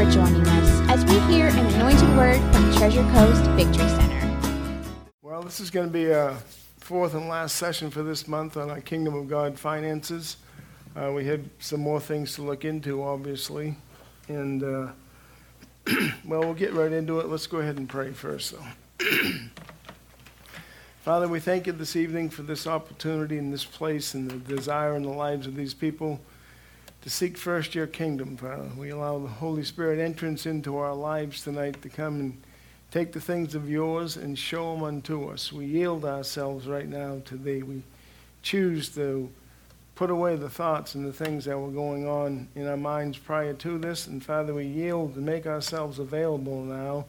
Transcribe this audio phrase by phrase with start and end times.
[0.00, 4.82] for joining us as we hear an anointed word from Treasure Coast Victory Center.
[5.20, 6.38] Well, this is going to be a
[6.78, 10.38] fourth and last session for this month on our Kingdom of God finances.
[10.96, 13.76] Uh, we had some more things to look into, obviously.
[14.28, 14.92] And, uh,
[16.24, 17.28] well, we'll get right into it.
[17.28, 19.04] Let's go ahead and pray first, though.
[21.02, 24.96] Father, we thank you this evening for this opportunity in this place and the desire
[24.96, 26.18] in the lives of these people
[27.02, 28.68] to seek first your kingdom, Father.
[28.76, 32.42] We allow the Holy Spirit entrance into our lives tonight to come and
[32.90, 35.52] take the things of yours and show them unto us.
[35.52, 37.62] We yield ourselves right now to thee.
[37.62, 37.82] We
[38.42, 39.30] choose to
[39.94, 43.54] put away the thoughts and the things that were going on in our minds prior
[43.54, 44.06] to this.
[44.06, 47.06] And Father, we yield and make ourselves available now.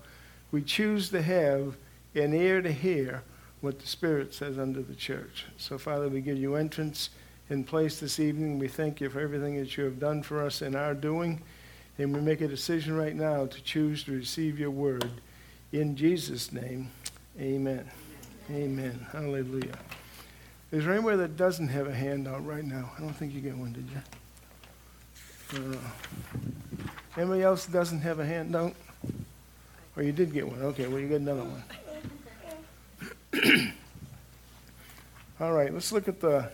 [0.51, 1.75] We choose to have
[2.15, 3.23] an ear to hear
[3.61, 5.45] what the Spirit says under the church.
[5.57, 7.09] So, Father, we give you entrance
[7.51, 8.57] in place this evening.
[8.57, 11.41] We thank you for everything that you have done for us in our doing.
[11.97, 15.11] And we make a decision right now to choose to receive your word.
[15.73, 16.89] In Jesus' name,
[17.39, 17.85] amen.
[18.49, 19.05] Amen.
[19.11, 19.77] Hallelujah.
[20.71, 22.89] Is there anywhere that doesn't have a handout right now?
[22.97, 24.01] I don't think you get one, did you?
[25.53, 25.77] Uh,
[27.17, 28.73] anybody else doesn't have a handout?
[29.97, 30.61] Or you did get one?
[30.61, 31.63] Okay, well, you got another one.
[35.41, 36.49] All right, let's look at the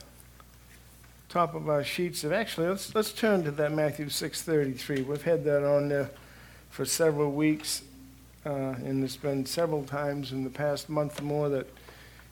[1.30, 2.23] top of our sheets.
[2.23, 5.02] Of actually, let's let's turn to that Matthew six thirty three.
[5.02, 6.09] We've had that on there
[6.70, 7.81] for several weeks,
[8.45, 11.67] uh, and it's been several times in the past month or more that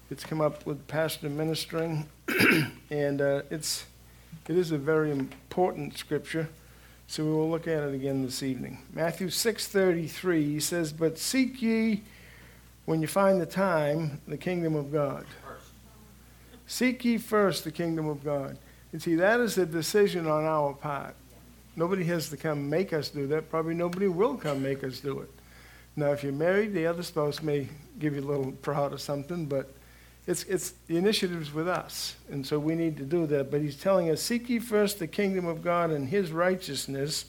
[0.09, 2.07] it's come up with pastor ministering,
[2.89, 3.85] and uh, it's
[4.47, 6.49] it is a very important scripture.
[7.07, 8.79] So we will look at it again this evening.
[8.93, 10.43] Matthew six thirty three.
[10.43, 12.03] He says, "But seek ye."
[12.85, 15.25] when you find the time, the kingdom of God.
[16.67, 18.57] Seek ye first the kingdom of God.
[18.95, 21.15] And see, that is a decision on our part.
[21.75, 23.49] Nobody has to come make us do that.
[23.49, 25.29] Probably nobody will come make us do it.
[25.97, 27.67] Now, if you're married, the other spouse may
[27.99, 29.69] give you a little prod or something, but
[30.27, 32.15] it's, it's the initiative's with us.
[32.31, 33.51] And so we need to do that.
[33.51, 37.25] But he's telling us, Seek ye first the kingdom of God and his righteousness,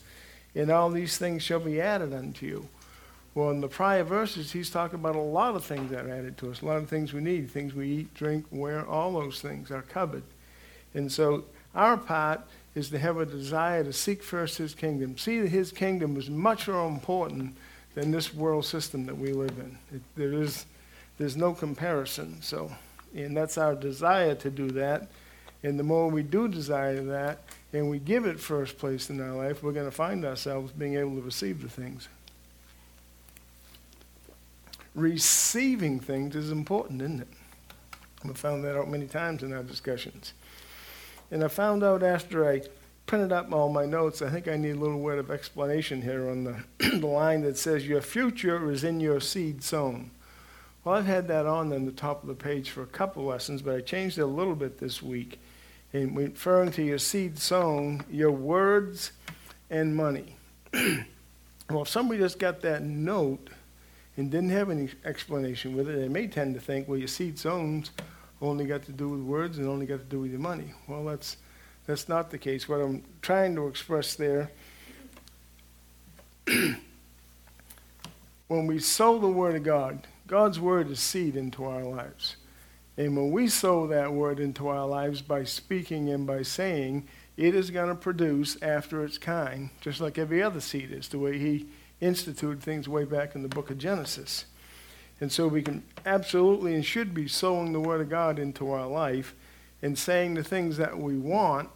[0.55, 2.69] and all these things shall be added unto you.
[3.35, 6.37] Well, in the prior verses, he's talking about a lot of things that are added
[6.37, 9.41] to us, a lot of things we need, things we eat, drink, wear, all those
[9.41, 10.23] things are covered.
[10.93, 11.43] And so
[11.77, 12.41] our part
[12.75, 15.17] is to have a desire to seek first his kingdom.
[15.17, 17.55] See that his kingdom is much more important
[17.95, 19.77] than this world system that we live in.
[19.95, 20.65] It, there is,
[21.17, 22.41] there's no comparison.
[22.41, 22.71] So,
[23.15, 25.07] and that's our desire to do that.
[25.63, 27.39] And the more we do desire that,
[27.73, 30.95] and we give it first place in our life, we're going to find ourselves being
[30.95, 32.09] able to receive the things
[34.97, 37.27] receiving things is important, isn't it?
[38.25, 40.33] We've found that out many times in our discussions.
[41.31, 42.61] And I found out after I
[43.05, 46.29] printed up all my notes, I think I need a little word of explanation here
[46.29, 46.63] on the,
[46.99, 50.11] the line that says, Your future is in your seed sown.
[50.83, 53.75] Well, I've had that on the top of the page for a couple lessons, but
[53.75, 55.39] I changed it a little bit this week.
[55.93, 59.11] And referring to your seed sown, your words
[59.69, 60.35] and money.
[60.73, 63.49] well, if somebody just got that note,
[64.17, 67.37] and didn't have any explanation with it, they may tend to think, well, your seed
[67.37, 67.91] sown's
[68.41, 70.73] only got to do with words and only got to do with your money.
[70.87, 71.37] Well, that's,
[71.85, 72.69] that's not the case.
[72.69, 74.51] What I'm trying to express there,
[78.47, 82.35] when we sow the Word of God, God's Word is seed into our lives.
[82.97, 87.53] And when we sow that Word into our lives by speaking and by saying, it
[87.53, 91.37] is going to produce after its kind, just like every other seed is, the way
[91.37, 91.67] He
[92.01, 94.45] instituted things way back in the book of Genesis.
[95.19, 98.87] And so we can absolutely and should be sowing the Word of God into our
[98.87, 99.33] life
[99.81, 101.69] and saying the things that we want,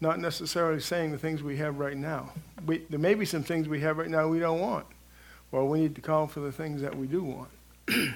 [0.00, 2.32] not necessarily saying the things we have right now.
[2.66, 4.86] We, there may be some things we have right now we don't want.
[5.50, 7.50] Well, we need to call for the things that we do want.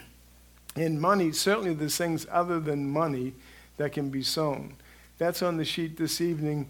[0.77, 3.35] in money, certainly there's things other than money
[3.77, 4.75] that can be sown.
[5.19, 6.69] That's on the sheet this evening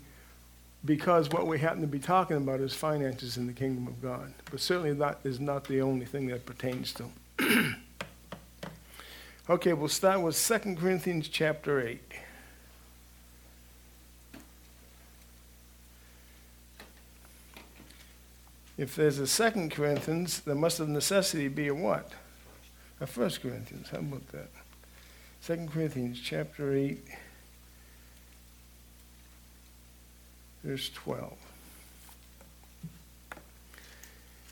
[0.85, 4.33] because what we happen to be talking about is finances in the kingdom of God.
[4.51, 7.05] But certainly that is not the only thing that pertains to.
[9.51, 12.01] okay, we'll start with 2 Corinthians chapter 8.
[18.77, 22.13] If there's a Second Corinthians, there must of necessity be a what?
[23.01, 23.89] A First Corinthians.
[23.91, 24.51] How about that?
[25.41, 26.99] Second Corinthians chapter 8.
[30.69, 31.48] verse 12.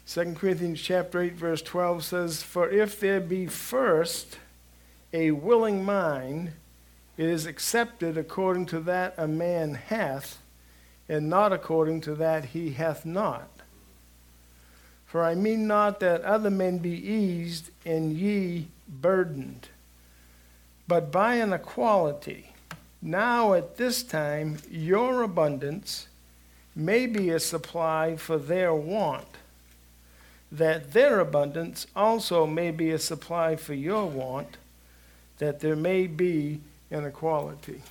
[0.08, 4.38] 2 Corinthians chapter 8 verse 12 says, "For if there be first
[5.12, 6.52] a willing mind,
[7.16, 10.38] it is accepted according to that a man hath,
[11.08, 13.48] and not according to that he hath not."
[15.06, 19.68] For I mean not that other men be eased and ye burdened,
[20.86, 22.52] but by an equality.
[23.02, 26.06] Now at this time your abundance
[26.76, 29.28] may be a supply for their want,
[30.56, 34.56] that their abundance also may be a supply for your want,
[35.38, 36.60] that there may be
[36.90, 37.82] an equality.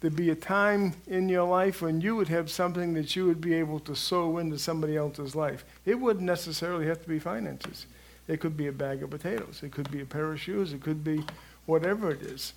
[0.00, 3.40] There'd be a time in your life when you would have something that you would
[3.40, 5.64] be able to sow into somebody else's life.
[5.86, 7.86] It wouldn't necessarily have to be finances.
[8.26, 9.60] It could be a bag of potatoes.
[9.62, 10.72] It could be a pair of shoes.
[10.72, 11.24] It could be
[11.66, 12.52] whatever it is.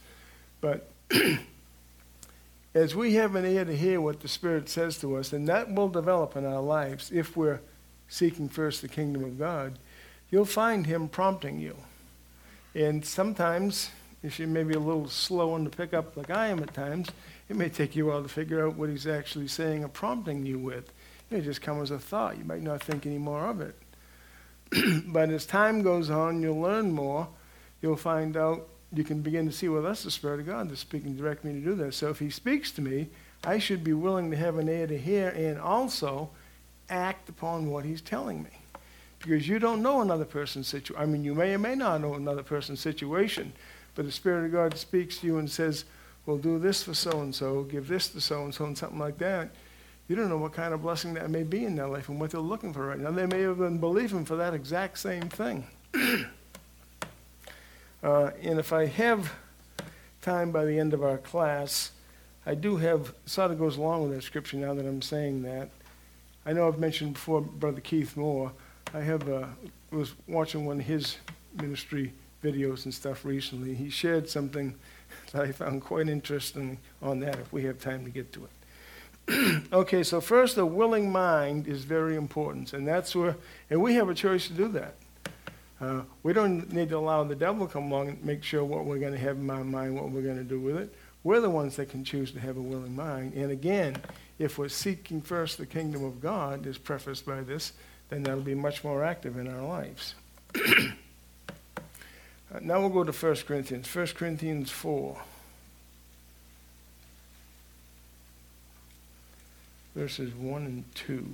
[0.59, 0.89] But
[2.73, 5.71] as we have an ear to hear what the Spirit says to us, and that
[5.71, 7.59] will develop in our lives if we're
[8.07, 9.77] seeking first the kingdom of God,
[10.31, 11.75] you'll find Him prompting you.
[12.73, 13.89] And sometimes,
[14.21, 17.09] if you may be a little slow on the pickup like I am at times,
[17.49, 20.45] it may take you a while to figure out what he's actually saying or prompting
[20.45, 20.89] you with.
[20.89, 22.37] It may just come as a thought.
[22.37, 23.75] You might not think any more of it.
[25.07, 27.27] but as time goes on, you'll learn more.
[27.81, 30.81] You'll find out, you can begin to see, well, that's the Spirit of God that's
[30.81, 31.97] speaking direct me to do this.
[31.97, 33.09] So if he speaks to me,
[33.43, 36.31] I should be willing to have an ear to hear and also
[36.89, 38.49] act upon what he's telling me.
[39.19, 41.01] Because you don't know another person's situation.
[41.01, 43.53] I mean, you may or may not know another person's situation,
[43.95, 45.85] but the Spirit of God speaks to you and says,
[46.25, 48.99] well, do this for so and so, give this to so and so, and something
[48.99, 49.49] like that.
[50.07, 52.31] You don't know what kind of blessing that may be in their life and what
[52.31, 53.11] they're looking for right now.
[53.11, 55.65] They may have been believing for that exact same thing.
[58.03, 59.31] uh, and if I have
[60.21, 61.91] time by the end of our class,
[62.45, 65.69] I do have, sort of goes along with that scripture now that I'm saying that.
[66.45, 68.51] I know I've mentioned before Brother Keith Moore.
[68.93, 69.47] I have uh,
[69.89, 71.17] was watching one of his
[71.59, 72.13] ministry
[72.43, 73.73] videos and stuff recently.
[73.73, 74.75] He shared something
[75.31, 78.51] that I found quite interesting on that if we have time to get to it.
[79.73, 83.35] okay, so first, a willing mind is very important, and that's where,
[83.71, 84.93] and we have a choice to do that.
[85.81, 88.99] Uh, we don't need to allow the devil come along and make sure what we're
[88.99, 90.93] going to have in our mind, what we're going to do with it.
[91.23, 93.33] We're the ones that can choose to have a willing mind.
[93.33, 93.97] And again,
[94.37, 97.73] if we're seeking first the kingdom of God, as prefaced by this,
[98.09, 100.15] then that'll be much more active in our lives.
[102.53, 103.93] Uh, now we'll go to 1 Corinthians.
[103.93, 105.19] 1 Corinthians 4.
[109.95, 111.25] Verses 1 and 2.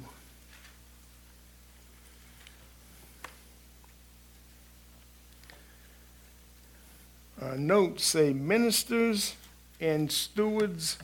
[7.42, 9.36] Uh, notes say ministers
[9.80, 10.98] and stewards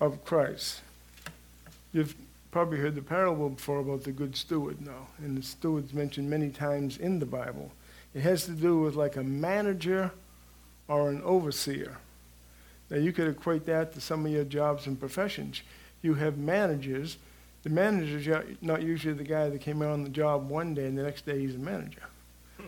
[0.00, 0.82] of Christ.
[1.92, 2.14] You've
[2.50, 6.50] probably heard the parable before about the good steward now, and the steward's mentioned many
[6.50, 7.70] times in the Bible.
[8.14, 10.10] It has to do with like a manager
[10.88, 11.98] or an overseer.
[12.88, 15.62] Now, you could equate that to some of your jobs and professions.
[16.02, 17.18] You have managers.
[17.62, 20.86] The manager's are not usually the guy that came out on the job one day
[20.86, 22.02] and the next day he's a manager.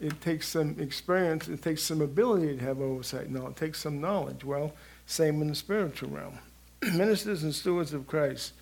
[0.00, 3.30] It takes some experience, it takes some ability to have oversight.
[3.30, 4.44] No, it takes some knowledge.
[4.44, 4.72] Well,
[5.06, 6.38] same in the spiritual realm.
[6.94, 8.52] Ministers and stewards of Christ.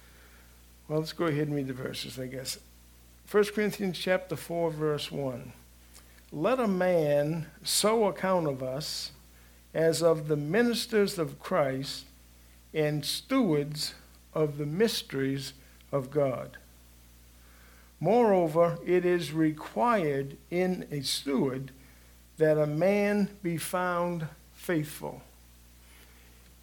[0.89, 2.59] Well, let's go ahead and read the verses, I guess.
[3.31, 5.53] 1 Corinthians chapter 4, verse 1
[6.33, 9.13] let a man so account of us
[9.73, 12.05] as of the ministers of Christ
[12.75, 13.95] and stewards
[14.35, 15.53] of the mysteries
[15.93, 16.57] of God.
[18.01, 21.70] Moreover, it is required in a steward
[22.39, 25.23] that a man be found faithful.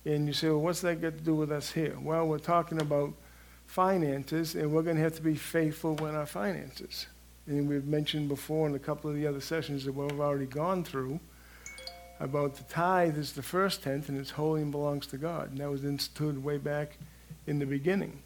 [0.06, 1.98] And you say, well, what's that got to do with us here?
[2.02, 3.14] Well, we're talking about
[3.66, 7.08] finances, and we're going to have to be faithful with our finances.
[7.48, 10.84] And we've mentioned before in a couple of the other sessions that we've already gone
[10.84, 11.20] through
[12.20, 15.52] about the tithe is the first tenth and it's holy and belongs to God.
[15.52, 16.98] And that was instituted way back
[17.48, 18.20] in the beginning.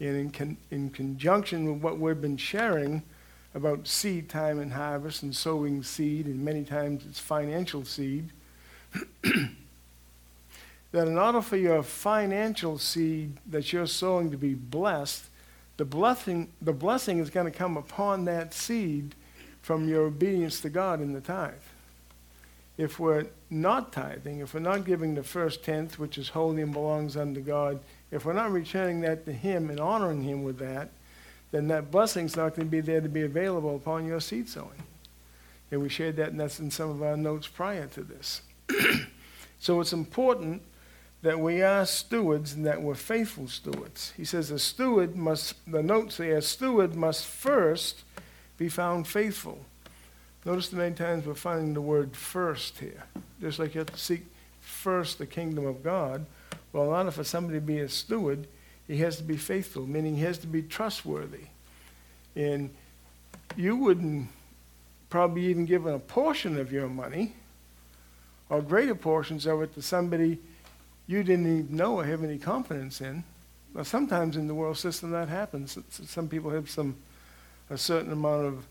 [0.00, 3.02] And in, con- in conjunction with what we've been sharing
[3.54, 8.30] about seed time and harvest and sowing seed, and many times it's financial seed,
[10.92, 15.26] that in order for your financial seed that you're sowing to be blessed,
[15.76, 19.14] the blessing, the blessing is going to come upon that seed
[19.62, 21.52] from your obedience to God in the tithe.
[22.78, 26.72] If we're not tithing, if we're not giving the first tenth, which is holy and
[26.72, 27.80] belongs unto God,
[28.10, 30.90] if we're not returning that to Him and honoring Him with that,
[31.50, 34.82] then that blessing's not going to be there to be available upon your seed sowing.
[35.70, 38.42] And we shared that, and that's in some of our notes prior to this.
[39.58, 40.62] so it's important
[41.22, 44.12] that we are stewards and that we're faithful stewards.
[44.16, 48.04] He says a steward must, the notes say, a steward must first
[48.56, 49.58] be found faithful.
[50.44, 53.04] Notice the many times we're finding the word first here.
[53.40, 54.26] Just like you have to seek
[54.60, 56.24] first the kingdom of God.
[56.72, 58.46] Well, in order for somebody to be a steward,
[58.86, 61.46] he has to be faithful, meaning he has to be trustworthy.
[62.36, 62.70] And
[63.56, 64.28] you wouldn't
[65.10, 67.32] probably even give a portion of your money
[68.48, 70.38] or greater portions of it to somebody
[71.08, 73.24] you didn't even know or have any confidence in.
[73.74, 75.76] Now, sometimes in the world system that happens.
[75.90, 76.94] Some people have some
[77.70, 78.66] a certain amount of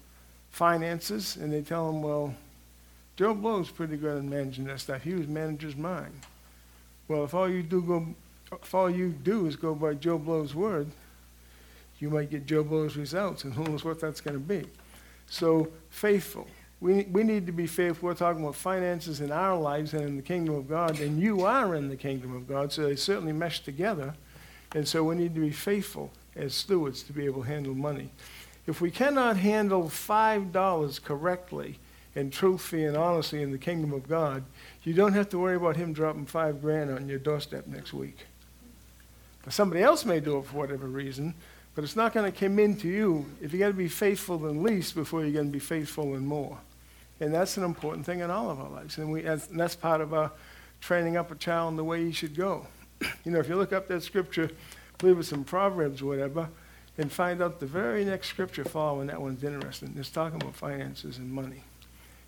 [0.49, 2.33] finances, and they tell them, "Well,
[3.15, 5.03] Joe Blow's pretty good at managing that stuff.
[5.03, 6.13] He was manager's mind."
[7.07, 8.15] Well, if all you do go,
[8.51, 10.87] if all you do is go by Joe Blow's word,
[11.99, 14.67] you might get Joe Blow's results, and who knows what that's going to be.
[15.27, 16.47] So faithful.
[16.79, 18.07] We, we need to be faithful.
[18.07, 21.43] We're talking about finances in our lives and in the kingdom of God, and you
[21.43, 24.13] are in the kingdom of God, so they certainly mesh together.
[24.75, 28.11] And so we need to be faithful as stewards to be able to handle money.
[28.67, 31.79] If we cannot handle $5 correctly
[32.15, 34.43] and truthfully and honestly in the kingdom of God,
[34.83, 38.17] you don't have to worry about him dropping five grand on your doorstep next week.
[39.45, 41.33] Now, somebody else may do it for whatever reason,
[41.75, 44.61] but it's not going to come into you if you got to be faithful in
[44.61, 46.57] least before you're going to be faithful in more.
[47.19, 48.97] And that's an important thing in all of our lives.
[48.97, 50.31] And, we, and that's part of our
[50.81, 52.67] training up a child in the way he should go.
[53.23, 54.51] you know, if you look up that scripture,
[54.97, 56.49] believe it's in Proverbs or whatever,
[56.97, 59.95] and find out the very next scripture following that one's interesting.
[59.97, 61.63] It's talking about finances and money.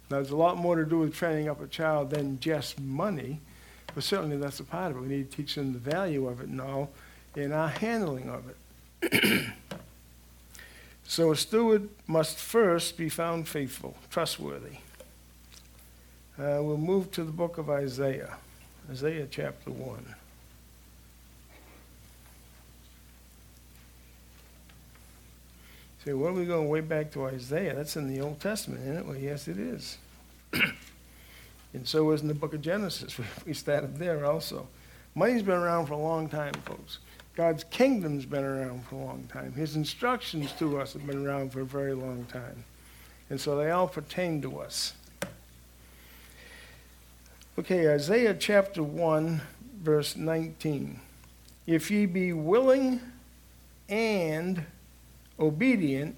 [0.09, 3.39] Now, there's a lot more to do with training up a child than just money,
[3.93, 5.01] but certainly that's a part of it.
[5.01, 6.89] We need to teach them the value of it and all,
[7.35, 9.43] and our handling of it.
[11.09, 14.77] So a steward must first be found faithful, trustworthy.
[16.37, 18.37] Uh, we'll move to the book of Isaiah,
[18.91, 20.15] Isaiah chapter 1.
[26.05, 27.73] Say, what are we going way back to Isaiah?
[27.73, 29.05] That's in the Old Testament, isn't it?
[29.07, 29.97] Well, yes, it is.
[31.73, 33.19] and so is in the book of Genesis.
[33.47, 34.67] We started there also.
[35.15, 36.99] Money's been around for a long time, folks.
[37.39, 39.53] God's kingdom's been around for a long time.
[39.53, 42.65] His instructions to us have been around for a very long time.
[43.29, 44.91] And so they all pertain to us.
[47.57, 49.39] Okay, Isaiah chapter 1,
[49.81, 50.99] verse 19.
[51.65, 52.99] If ye be willing
[53.87, 54.65] and
[55.39, 56.17] obedient,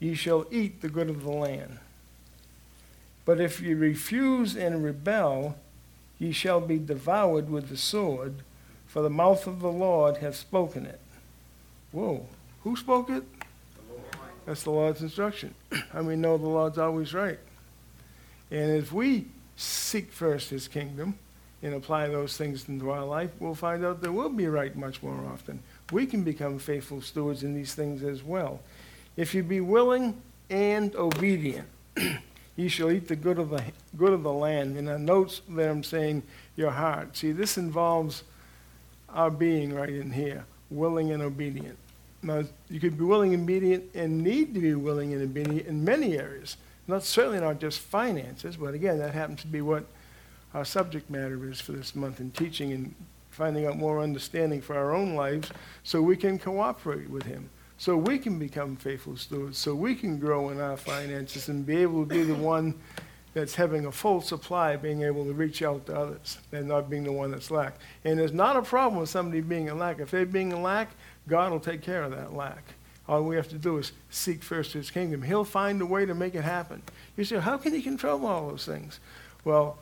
[0.00, 1.78] ye shall eat the good of the land.
[3.24, 5.56] But if ye refuse and rebel,
[6.18, 8.42] ye shall be devoured with the sword
[8.92, 11.00] for the mouth of the Lord hath spoken it.
[11.92, 12.26] Whoa,
[12.62, 13.22] who spoke it?
[14.44, 15.54] That's the Lord's instruction.
[15.92, 17.38] and we know the Lord's always right.
[18.50, 21.18] And if we seek first his kingdom
[21.62, 25.02] and apply those things into our life, we'll find out that we'll be right much
[25.02, 25.60] more often.
[25.90, 28.60] We can become faithful stewards in these things as well.
[29.16, 30.20] If you be willing
[30.50, 31.66] and obedient,
[32.56, 33.64] ye shall eat the good of the
[33.96, 34.76] good of the land.
[34.76, 36.24] And I notes that I'm saying
[36.56, 37.16] your heart.
[37.16, 38.24] See, this involves
[39.12, 41.78] our being right in here, willing and obedient.
[42.22, 45.84] Now, you could be willing and obedient and need to be willing and obedient in
[45.84, 46.56] many areas.
[46.86, 49.84] Not certainly not just finances, but again, that happens to be what
[50.54, 52.94] our subject matter is for this month in teaching and
[53.30, 55.50] finding out more understanding for our own lives
[55.82, 60.18] so we can cooperate with Him, so we can become faithful stewards, so we can
[60.18, 62.74] grow in our finances and be able to be the one
[63.34, 67.04] that's having a full supply, being able to reach out to others and not being
[67.04, 67.76] the one that's lack.
[68.04, 70.00] And there's not a problem with somebody being in lack.
[70.00, 70.90] If they're being in lack,
[71.28, 72.62] God will take care of that lack.
[73.08, 75.22] All we have to do is seek first his kingdom.
[75.22, 76.82] He'll find a way to make it happen.
[77.16, 79.00] You say, how can he control all those things?
[79.44, 79.78] Well,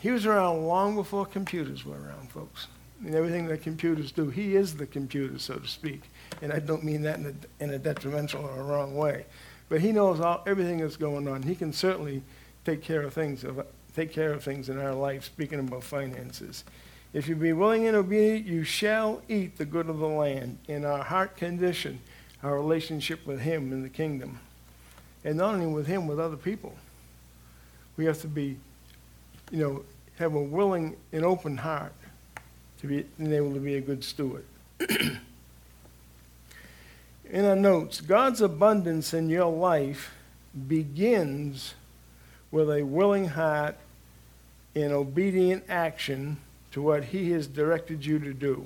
[0.00, 2.68] he was around long before computers were around, folks.
[3.04, 6.02] And everything that computers do, he is the computer, so to speak.
[6.40, 9.26] And I don't mean that in a, in a detrimental or a wrong way.
[9.68, 11.42] But he knows all, everything that's going on.
[11.42, 12.22] He can certainly
[12.64, 13.44] take care of things,
[13.94, 16.64] take care of things in our life, speaking about finances.
[17.12, 20.84] If you be willing and obedient, you shall eat the good of the land in
[20.84, 22.00] our heart condition,
[22.42, 24.40] our relationship with Him in the kingdom.
[25.24, 26.74] And not only with Him, with other people.
[27.96, 28.56] We have to be,
[29.52, 29.84] you know,
[30.18, 31.92] have a willing and open heart
[32.80, 34.44] to be able to be a good steward.
[37.30, 40.12] in our notes, God's abundance in your life
[40.68, 41.74] begins
[42.54, 43.74] with a willing heart
[44.76, 46.36] in obedient action
[46.70, 48.64] to what He has directed you to do.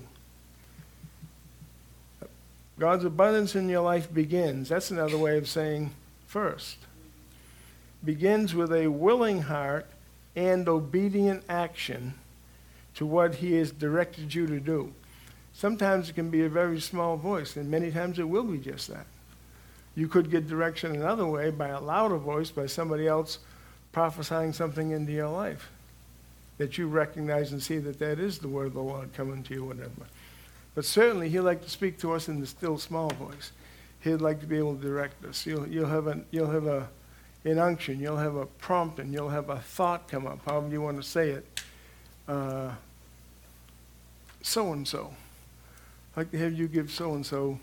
[2.78, 4.68] God's abundance in your life begins.
[4.68, 5.92] That's another way of saying
[6.26, 6.76] first.
[8.04, 9.87] Begins with a willing heart
[10.37, 12.12] and obedient action
[12.97, 14.92] to what He has directed you to do.
[15.54, 18.88] Sometimes it can be a very small voice, and many times it will be just
[18.88, 19.07] that.
[19.95, 23.38] You could get direction another way by a louder voice, by somebody else
[23.92, 25.71] prophesying something into your life
[26.59, 29.54] that you recognize and see that that is the word of the Lord coming to
[29.54, 30.07] you, whatever.
[30.75, 33.52] But certainly, He'd like to speak to us in the still small voice.
[34.00, 35.47] He'd like to be able to direct us.
[35.47, 36.88] You'll, you'll have, an, you'll have a,
[37.45, 40.97] an unction, you'll have a prompting, you'll have a thought come up, however you want
[40.97, 41.47] to say it.
[44.42, 45.14] So and so.
[46.16, 47.59] I'd Like to have you give so and so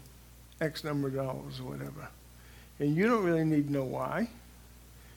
[0.61, 2.07] X number of dollars or whatever.
[2.79, 4.29] And you don't really need to know why.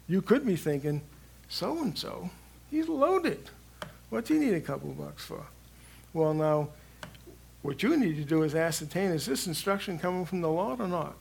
[0.08, 1.02] You could be thinking,
[1.48, 2.30] so and so,
[2.70, 3.50] he's loaded.
[4.10, 5.44] What's he need a couple bucks for?
[6.14, 6.68] Well, now,
[7.62, 10.88] what you need to do is ascertain is this instruction coming from the Lord or
[10.88, 11.14] not?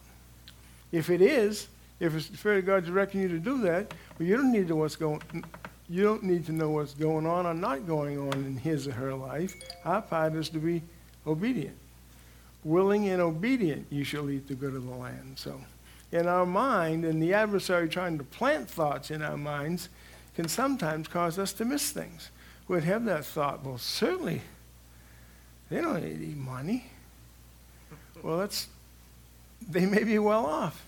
[0.91, 1.67] If it is,
[1.99, 4.67] if it's the Spirit of God directing you to do that, well, you don't need
[4.69, 5.21] to what's going.
[5.89, 8.91] You don't need to know what's going on or not going on in his or
[8.91, 9.53] her life.
[9.85, 10.81] Our part is to be
[11.25, 11.77] obedient,
[12.63, 13.87] willing and obedient.
[13.89, 15.33] You shall eat the good of the land.
[15.35, 15.59] So,
[16.11, 19.89] in our mind, and the adversary trying to plant thoughts in our minds,
[20.35, 22.29] can sometimes cause us to miss things.
[22.67, 23.65] We'd have that thought.
[23.65, 24.41] Well, certainly
[25.69, 26.85] they don't need any money.
[28.21, 28.67] Well, that's,
[29.67, 30.85] they may be well off.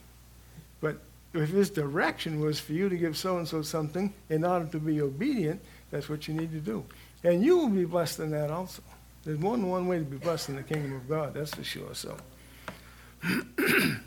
[0.82, 1.00] But
[1.34, 4.80] if his direction was for you to give so and so something in order to
[4.80, 5.62] be obedient,
[5.92, 6.86] that's what you need to do.
[7.24, 8.84] And you will be blessed in that also.
[9.26, 11.64] There's more than one way to be blessed in the kingdom of God, that's for
[11.64, 11.94] sure.
[11.94, 12.18] So.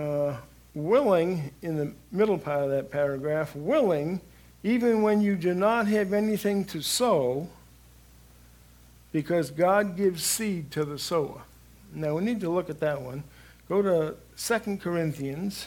[0.00, 0.36] uh,
[0.74, 4.20] willing, in the middle part of that paragraph, willing
[4.62, 7.48] even when you do not have anything to sow,
[9.12, 11.42] because God gives seed to the sower.
[11.94, 13.24] Now we need to look at that one.
[13.68, 15.66] Go to 2 Corinthians.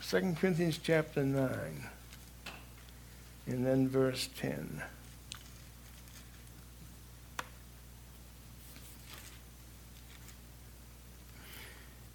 [0.00, 1.48] Second Corinthians chapter 9,
[3.46, 4.82] and then verse 10.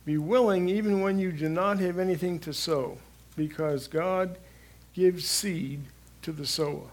[0.05, 2.99] Be willing even when you do not have anything to sow,
[3.35, 4.37] because God
[4.93, 5.81] gives seed
[6.21, 6.89] to the sower.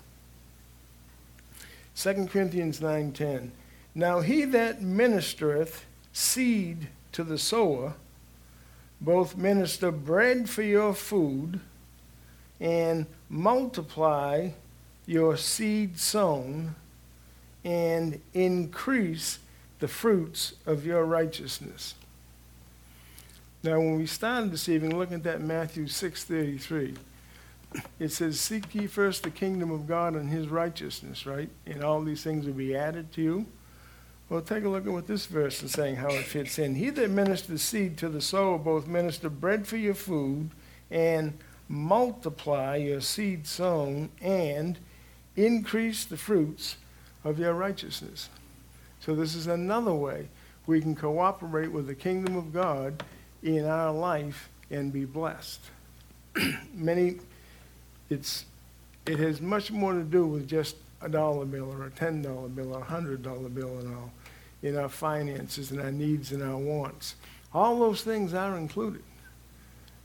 [1.95, 3.51] 2 Corinthians 9:10
[3.95, 5.83] Now he that ministereth
[6.13, 7.95] seed to the sower
[9.01, 11.61] both minister bread for your food
[12.61, 14.51] and multiply
[15.07, 16.75] your seed sown
[17.65, 19.41] and increase
[19.81, 21.95] the fruits of your righteousness.
[23.65, 26.97] Now, when we started this evening looking at that Matthew 6.33,
[28.01, 31.49] it says, Seek ye first the kingdom of God and his righteousness, right?
[31.65, 33.47] And all these things will be added to you.
[34.29, 36.75] Well, take a look at what this verse is saying, how it fits in.
[36.75, 40.51] He that ministers seed to the sower both minister bread for your food
[40.91, 44.79] and multiply your seed sown and
[45.37, 46.77] increase the fruits
[47.23, 48.29] of your righteousness.
[48.99, 50.29] So this is another way
[50.67, 53.03] we can cooperate with the kingdom of God
[53.43, 55.61] in our life and be blessed.
[56.75, 57.17] Many,
[58.09, 58.45] it's,
[59.07, 62.75] it has much more to do with just a dollar bill or a $10 bill
[62.75, 64.11] or a $100 bill and all
[64.63, 67.17] in our finances and our needs and our wants.
[67.53, 69.03] All those things are included.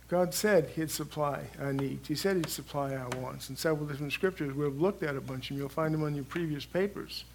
[0.10, 2.08] God said he'd supply our needs.
[2.08, 3.50] He said he'd supply our wants.
[3.50, 6.24] In several different scriptures, we've looked at a bunch, and you'll find them on your
[6.24, 7.26] previous papers.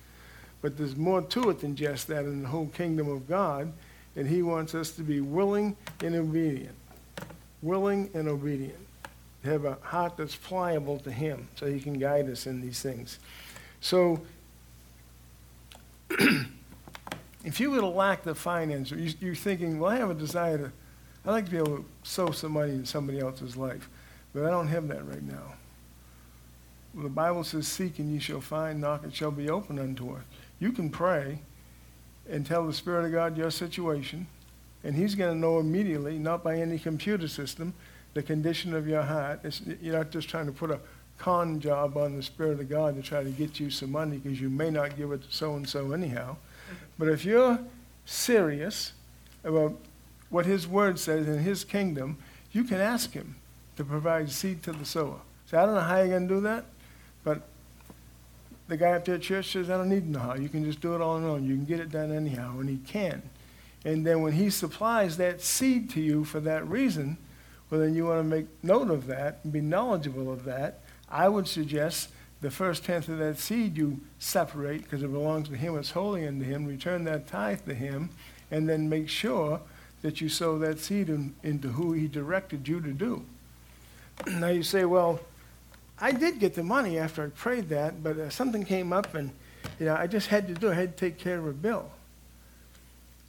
[0.62, 3.72] But there's more to it than just that in the whole kingdom of God
[4.16, 6.74] and he wants us to be willing and obedient.
[7.62, 8.78] Willing and obedient.
[9.44, 13.18] Have a heart that's pliable to him so he can guide us in these things.
[13.80, 14.20] So,
[17.44, 20.72] if you were to lack the finance, you're thinking, well, I have a desire to,
[21.24, 23.88] I'd like to be able to sow some money in somebody else's life,
[24.32, 25.54] but I don't have that right now.
[26.94, 30.14] Well, the Bible says, seek and you shall find, knock and shall be open unto
[30.14, 30.22] us.
[30.60, 31.40] You can pray,
[32.30, 34.26] and tell the Spirit of God your situation,
[34.84, 37.74] and He's going to know immediately, not by any computer system,
[38.14, 39.40] the condition of your heart.
[39.44, 40.78] It's, you're not just trying to put a
[41.18, 44.40] con job on the Spirit of God to try to get you some money because
[44.40, 46.36] you may not give it to so and so anyhow.
[46.98, 47.58] But if you're
[48.04, 48.92] serious
[49.44, 49.76] about
[50.30, 52.18] what His Word says in His kingdom,
[52.52, 53.36] you can ask Him
[53.76, 55.20] to provide seed to the sower.
[55.46, 56.64] So I don't know how you're going to do that,
[57.24, 57.42] but
[58.68, 60.34] the guy up there at church says, I don't need to know how.
[60.34, 61.44] You can just do it all on your own.
[61.44, 63.22] You can get it done anyhow, and he can.
[63.84, 67.18] And then when he supplies that seed to you for that reason,
[67.68, 70.80] well, then you want to make note of that and be knowledgeable of that.
[71.08, 75.56] I would suggest the first tenth of that seed you separate because it belongs to
[75.56, 76.66] him, it's holy unto him.
[76.66, 78.10] Return that tithe to him,
[78.50, 79.60] and then make sure
[80.02, 83.24] that you sow that seed in, into who he directed you to do.
[84.26, 85.20] now you say, well,
[86.02, 89.30] I did get the money after I prayed that, but uh, something came up and,
[89.78, 90.72] you know, I just had to do it.
[90.72, 91.88] I had to take care of a bill.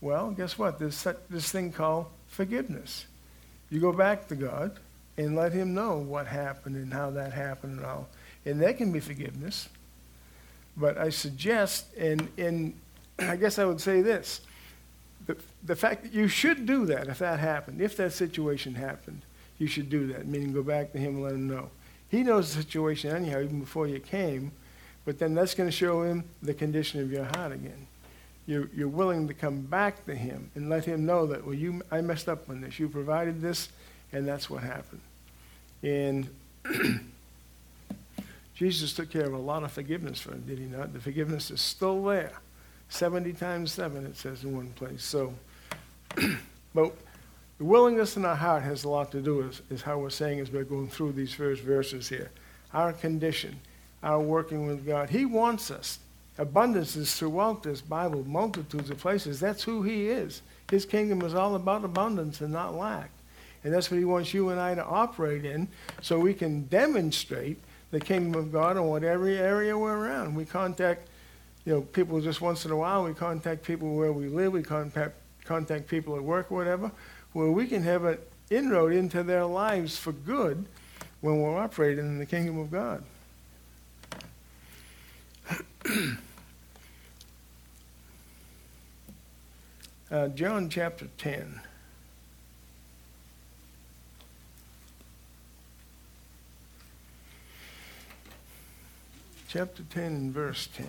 [0.02, 0.80] Well, guess what?
[0.80, 3.06] There's this thing called forgiveness.
[3.70, 4.80] You go back to God
[5.18, 8.10] and let him know what happened and how that happened and all.
[8.44, 9.70] and there can be forgiveness.
[10.76, 12.74] But I suggest, and, and
[13.20, 14.42] I guess I would say this
[15.28, 19.22] the, the fact that you should do that if that happened, if that situation happened,
[19.60, 21.70] you should do that, meaning go back to him and let him know.
[22.13, 24.52] He knows the situation anyhow, even before you came,
[25.04, 27.88] but then that's going to show him the condition of your heart again.
[28.45, 31.82] You're, you're willing to come back to him and let him know that, well, you,
[31.89, 32.78] I messed up on this.
[32.78, 33.69] You provided this,
[34.12, 35.02] and that's what happened.
[35.82, 36.30] And
[38.54, 40.93] Jesus took care of a lot of forgiveness for him, did he not?
[40.93, 42.34] The forgiveness is still there.
[42.89, 45.04] 70 times 7, it says in one place.
[45.04, 45.34] So,
[46.76, 46.95] but
[47.58, 50.39] the willingness in our heart has a lot to do with, is how we're saying
[50.39, 52.32] as we're going through these first verses here.
[52.74, 53.60] Our condition,
[54.02, 55.10] our working with God.
[55.10, 56.00] He wants us.
[56.38, 59.39] Abundance is throughout this Bible, multitudes of places.
[59.39, 60.42] That's who He is.
[60.72, 63.12] His kingdom is all about abundance and not lack.
[63.63, 65.68] And that's what He wants you and I to operate in
[66.02, 67.60] so we can demonstrate
[67.92, 70.36] the kingdom of God in whatever area we're around.
[70.36, 71.08] We contact,
[71.66, 73.04] you know, people just once in a while.
[73.04, 74.52] We contact people where we live.
[74.52, 76.92] We contact, contact people at work or whatever,
[77.34, 78.17] where we can have an
[78.50, 80.65] inroad into their lives for good
[81.22, 83.04] when we're operating in the kingdom of God.
[90.12, 91.60] uh, John chapter 10.
[99.54, 100.88] chapter 10 and verse 10.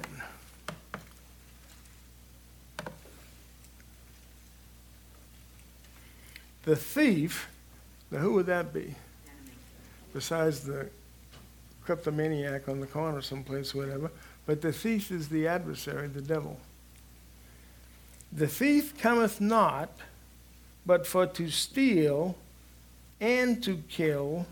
[6.65, 7.49] The thief,
[8.11, 8.95] now who would that be?
[10.13, 10.89] Besides the
[11.85, 14.11] kleptomaniac on the corner someplace, whatever.
[14.47, 16.59] But the thief is the adversary, the devil.
[18.33, 19.91] The thief cometh not,
[20.87, 22.37] but for to steal,
[23.21, 24.47] and to kill,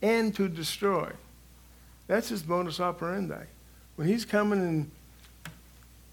[0.00, 1.10] and to destroy.
[2.06, 3.44] That's his modus operandi.
[3.96, 4.90] When he's coming and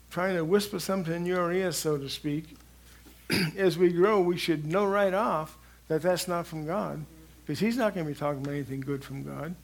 [0.10, 2.58] trying to whisper something in your ear, so to speak,
[3.58, 7.06] as we grow, we should know right off that that's not from God,
[7.46, 9.56] because he's not going to be talking about anything good from God.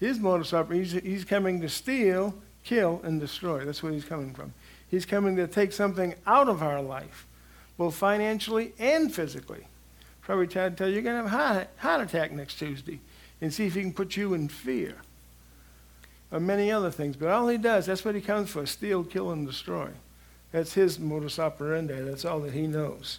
[0.00, 3.64] His modus operandi, he's, he's coming to steal, kill, and destroy.
[3.64, 4.52] That's where he's coming from.
[4.90, 7.26] He's coming to take something out of our life,
[7.76, 9.66] both financially and physically.
[10.22, 13.00] Probably try to tell you you're going to have a heart, heart attack next Tuesday,
[13.40, 14.96] and see if he can put you in fear
[16.30, 17.16] or many other things.
[17.16, 19.88] But all he does, that's what he comes for steal, kill, and destroy.
[20.52, 22.00] That's his modus operandi.
[22.00, 23.18] That's all that he knows.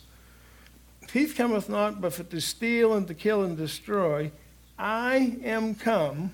[1.07, 4.31] Thief cometh not but for to steal and to kill and destroy.
[4.77, 6.31] I am come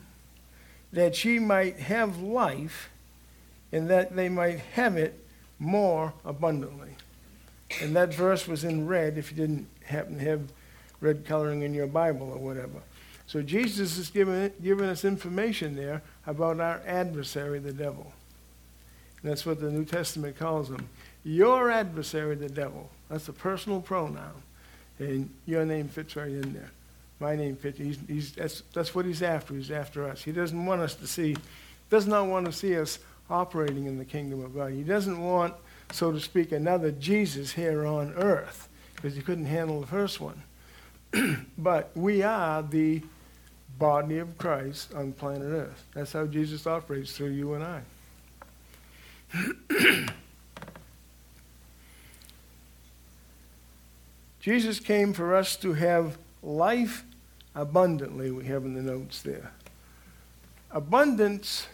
[0.94, 2.90] that ye might have life
[3.72, 5.20] and that they might have it
[5.60, 6.96] more abundantly.
[7.82, 10.42] And that verse was in red if you didn't happen to have
[11.02, 12.82] red coloring in your Bible or whatever.
[13.28, 18.14] So Jesus is giving, giving us information there about our adversary, the devil.
[19.26, 20.88] That's what the New Testament calls him.
[21.24, 22.90] Your adversary, the devil.
[23.10, 24.44] That's a personal pronoun.
[25.00, 26.72] And your name fits right in there.
[27.20, 27.80] My name fits.
[27.80, 29.56] He's, he's, that's, that's what he's after.
[29.56, 30.24] He's after us.
[30.24, 31.36] He doesn't want us to see,
[31.90, 34.72] does not want to see us operating in the kingdom of God.
[34.72, 35.56] He doesn't want,
[35.92, 40.44] so to speak, another Jesus here on earth because he couldn't handle the first one.
[41.58, 43.02] but we are the
[43.80, 45.84] body of Christ on planet Earth.
[45.94, 47.82] That's how Jesus operates through you and I.
[54.40, 57.04] Jesus came for us to have life
[57.56, 59.52] abundantly, we have in the notes there.
[60.72, 61.68] Abundance,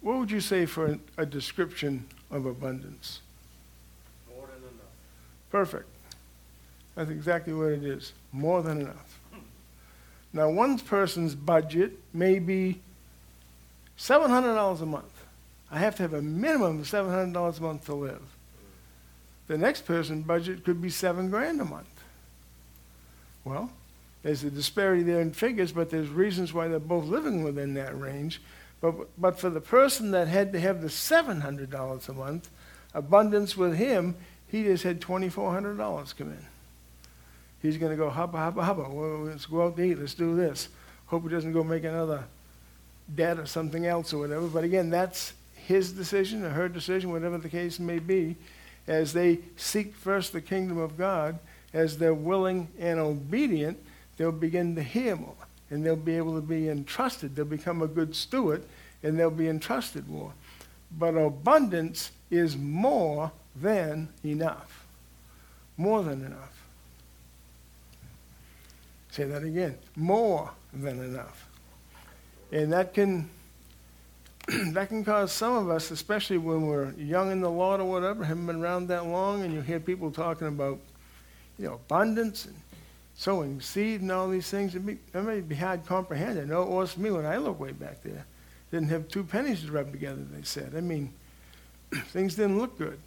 [0.00, 3.20] what would you say for a description of abundance?
[4.34, 4.86] More than enough.
[5.50, 5.88] Perfect.
[6.94, 8.12] That's exactly what it is.
[8.32, 9.20] More than enough.
[10.32, 12.80] Now, one person's budget may be
[13.98, 15.19] $700 a month.
[15.70, 18.22] I have to have a minimum of $700 a month to live.
[19.46, 21.88] The next person's budget could be seven grand a month.
[23.44, 23.70] Well,
[24.22, 27.98] there's a disparity there in figures, but there's reasons why they're both living within that
[27.98, 28.40] range.
[28.80, 32.50] But, but for the person that had to have the $700 a month,
[32.94, 34.16] abundance with him,
[34.48, 36.46] he just had $2,400 come in.
[37.62, 38.88] He's going to go, hubba, hubba, hubba.
[38.88, 39.98] Well, let's go out to eat.
[39.98, 40.68] Let's do this.
[41.06, 42.24] Hope he doesn't go make another
[43.14, 44.46] debt or something else or whatever.
[44.46, 45.34] But again, that's
[45.70, 48.34] his decision or her decision, whatever the case may be,
[48.88, 51.38] as they seek first the kingdom of God,
[51.72, 53.78] as they're willing and obedient,
[54.16, 55.36] they'll begin to hear more.
[55.70, 57.36] And they'll be able to be entrusted.
[57.36, 58.64] They'll become a good steward
[59.04, 60.32] and they'll be entrusted more.
[60.98, 64.84] But abundance is more than enough.
[65.76, 66.64] More than enough.
[69.12, 69.78] Say that again.
[69.94, 71.48] More than enough.
[72.50, 73.30] And that can
[74.72, 78.24] that can cause some of us, especially when we're young in the Lord or whatever,
[78.24, 80.78] haven't been around that long, and you hear people talking about,
[81.58, 82.56] you know, abundance and
[83.14, 84.74] sowing seed and all these things.
[84.74, 86.40] It, be, it may be hard to comprehend.
[86.40, 88.24] I know it was me when I looked way back there.
[88.72, 90.74] Didn't have two pennies to rub together, they said.
[90.76, 91.12] I mean,
[92.06, 92.98] things didn't look good.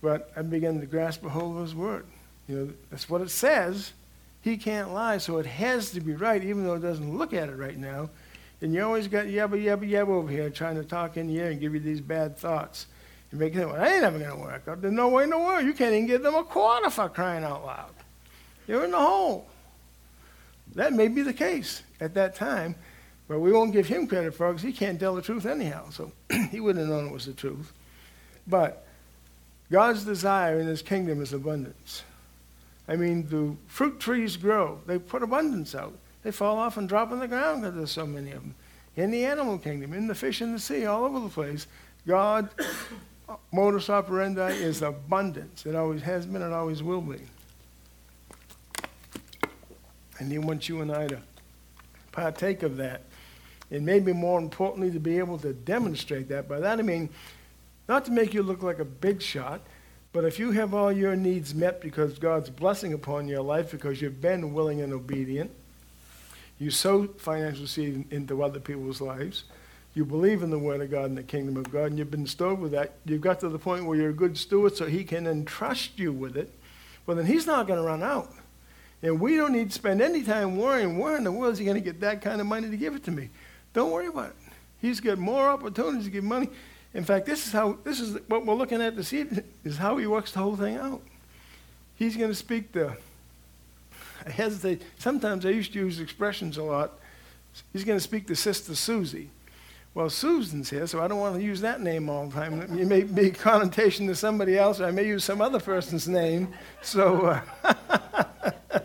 [0.00, 2.06] But I began to grasp a hold of his word.
[2.46, 3.92] You know, that's what it says.
[4.42, 7.48] He can't lie, so it has to be right, even though it doesn't look at
[7.48, 8.10] it right now.
[8.60, 11.50] And you always got yabba, yabba, yabba over here trying to talk in the air
[11.50, 12.86] and give you these bad thoughts.
[13.30, 14.80] And make it, well, I ain't never going to work.
[14.80, 15.64] There's no way in the world.
[15.64, 17.92] You can't even give them a quarter for crying out loud.
[18.66, 19.46] You're in the hole.
[20.74, 22.74] That may be the case at that time,
[23.26, 25.90] but we won't give him credit for it because he can't tell the truth anyhow.
[25.90, 26.12] So
[26.50, 27.72] he wouldn't have known it was the truth.
[28.46, 28.86] But
[29.70, 32.02] God's desire in his kingdom is abundance.
[32.88, 35.94] I mean, the fruit trees grow, they put abundance out.
[36.28, 38.54] They fall off and drop on the ground because there's so many of them.
[38.96, 41.66] In the animal kingdom, in the fish in the sea, all over the place,
[42.06, 42.50] God,
[43.50, 45.64] modus operandi is abundance.
[45.64, 47.20] It always has been, it always will be.
[50.18, 51.22] And He wants you and I to
[52.12, 53.04] partake of that.
[53.70, 56.46] And maybe more importantly, to be able to demonstrate that.
[56.46, 57.08] By that I mean,
[57.88, 59.62] not to make you look like a big shot,
[60.12, 64.02] but if you have all your needs met because God's blessing upon your life, because
[64.02, 65.52] you've been willing and obedient,
[66.58, 69.44] you sow financial seed into other people's lives,
[69.94, 72.26] you believe in the Word of God and the kingdom of God, and you've been
[72.26, 75.04] stowed with that, you've got to the point where you're a good steward so He
[75.04, 76.52] can entrust you with it,
[77.06, 78.32] well, then He's not going to run out.
[79.02, 81.64] And we don't need to spend any time worrying, where in the world is He
[81.64, 83.30] going to get that kind of money to give it to me?
[83.72, 84.52] Don't worry about it.
[84.80, 86.48] He's got more opportunities to give money.
[86.94, 89.96] In fact, this is how this is what we're looking at this evening is how
[89.98, 91.02] he works the whole thing out.
[91.96, 92.96] He's going to speak the.
[94.26, 94.82] I hesitate.
[94.98, 96.98] Sometimes I used to use expressions a lot.
[97.72, 99.30] He's going to speak to Sister Susie.
[99.94, 102.60] Well, Susan's here, so I don't want to use that name all the time.
[102.78, 106.06] It may be a connotation to somebody else, or I may use some other person's
[106.06, 106.54] name.
[106.82, 107.74] So uh,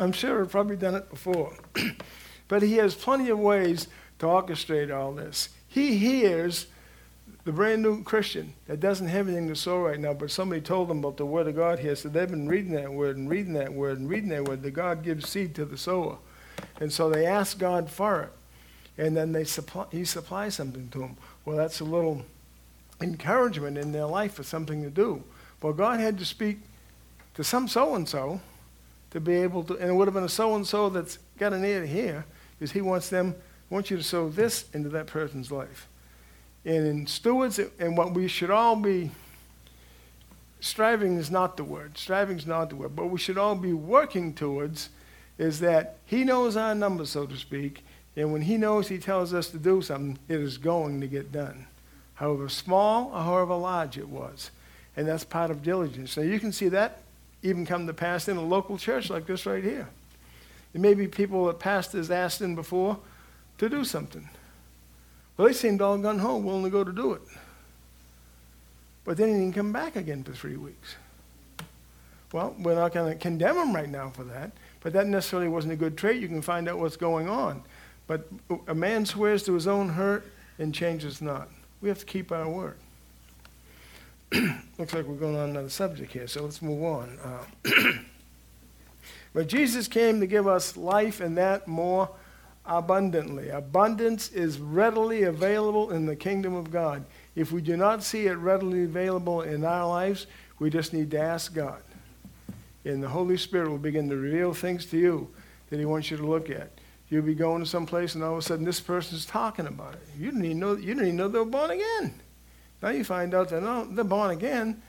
[0.00, 1.56] I'm sure I've probably done it before.
[2.48, 3.88] but he has plenty of ways
[4.18, 5.50] to orchestrate all this.
[5.68, 6.66] He hears
[7.48, 10.86] the brand new Christian that doesn't have anything to sow right now, but somebody told
[10.86, 13.54] them about the Word of God here, so they've been reading that Word and reading
[13.54, 16.18] that Word and reading that Word, that God gives seed to the sower.
[16.78, 18.32] And so they ask God for it.
[19.02, 21.16] And then they supply, he supplies something to them.
[21.46, 22.22] Well, that's a little
[23.00, 25.24] encouragement in their life for something to do.
[25.62, 26.58] Well, God had to speak
[27.32, 28.42] to some so-and-so
[29.12, 31.80] to be able to, and it would have been a so-and-so that's got an ear
[31.80, 32.26] to hear,
[32.58, 33.34] because he wants them,
[33.70, 35.88] wants you to sow this into that person's life
[36.68, 39.10] and in stewards, and what we should all be
[40.60, 41.96] striving is not the word.
[41.96, 42.94] Striving is not the word.
[42.94, 44.90] But we should all be working towards
[45.38, 47.82] is that He knows our number, so to speak,
[48.16, 51.32] and when He knows He tells us to do something, it is going to get
[51.32, 51.66] done,
[52.16, 54.50] however small or however large it was.
[54.94, 56.12] And that's part of diligence.
[56.12, 57.00] So you can see that
[57.42, 59.88] even come to pass in a local church like this right here.
[60.74, 62.98] There may be people that pastors asked in before
[63.56, 64.28] to do something.
[65.38, 67.22] Well, they seemed all gun ho, willing to go to do it.
[69.04, 70.96] But then he didn't come back again for three weeks.
[72.32, 75.72] Well, we're not going to condemn him right now for that, but that necessarily wasn't
[75.72, 76.20] a good trait.
[76.20, 77.62] You can find out what's going on.
[78.06, 78.28] But
[78.66, 80.26] a man swears to his own hurt
[80.58, 81.48] and changes not.
[81.80, 82.76] We have to keep our word.
[84.32, 87.18] Looks like we're going on another subject here, so let's move on.
[87.22, 87.92] Uh,
[89.32, 92.10] but Jesus came to give us life and that more
[92.68, 93.48] abundantly.
[93.48, 97.04] Abundance is readily available in the kingdom of God.
[97.34, 100.26] If we do not see it readily available in our lives,
[100.58, 101.82] we just need to ask God.
[102.84, 105.28] And the Holy Spirit will begin to reveal things to you
[105.70, 106.70] that He wants you to look at.
[107.08, 109.94] You'll be going to some place, and all of a sudden, this person's talking about
[109.94, 110.06] it.
[110.18, 112.14] You didn't even know, you didn't even know they were born again.
[112.82, 114.82] Now you find out that no, they're born again,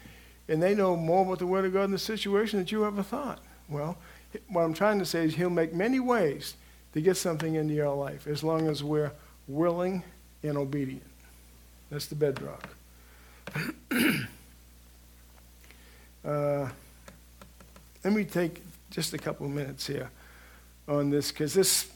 [0.48, 3.04] and they know more about the Word of God in the situation that you ever
[3.04, 3.40] thought.
[3.70, 3.98] Well,
[4.50, 6.56] what I'm trying to say is He'll make many ways
[6.94, 9.12] to get something into your life as long as we're
[9.48, 10.04] willing
[10.44, 11.04] and obedient.
[11.90, 12.68] That's the bedrock.
[16.26, 16.70] uh,
[18.04, 20.10] let me take just a couple of minutes here
[20.88, 21.92] on this because this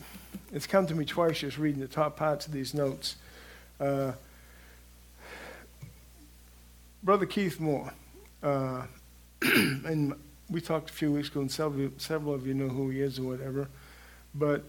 [0.52, 3.16] it's come to me twice just reading the top parts of these notes.
[3.80, 4.14] Uh,
[7.04, 7.92] Brother Keith Moore,
[8.42, 8.84] uh,
[9.42, 10.14] and
[10.50, 13.20] we talked a few weeks ago, and several, several of you know who he is
[13.20, 13.68] or whatever,
[14.34, 14.64] but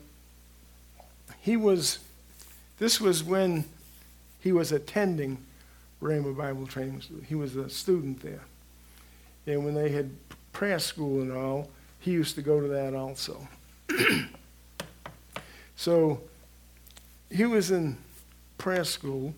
[1.41, 1.99] he was,
[2.79, 3.65] this was when
[4.41, 5.39] he was attending
[6.03, 7.03] Rhema Bible Training.
[7.27, 8.43] He was a student there.
[9.47, 10.11] And when they had
[10.53, 13.49] prayer school and all, he used to go to that also.
[15.77, 16.21] so
[17.31, 17.97] he was in
[18.59, 19.35] prayer school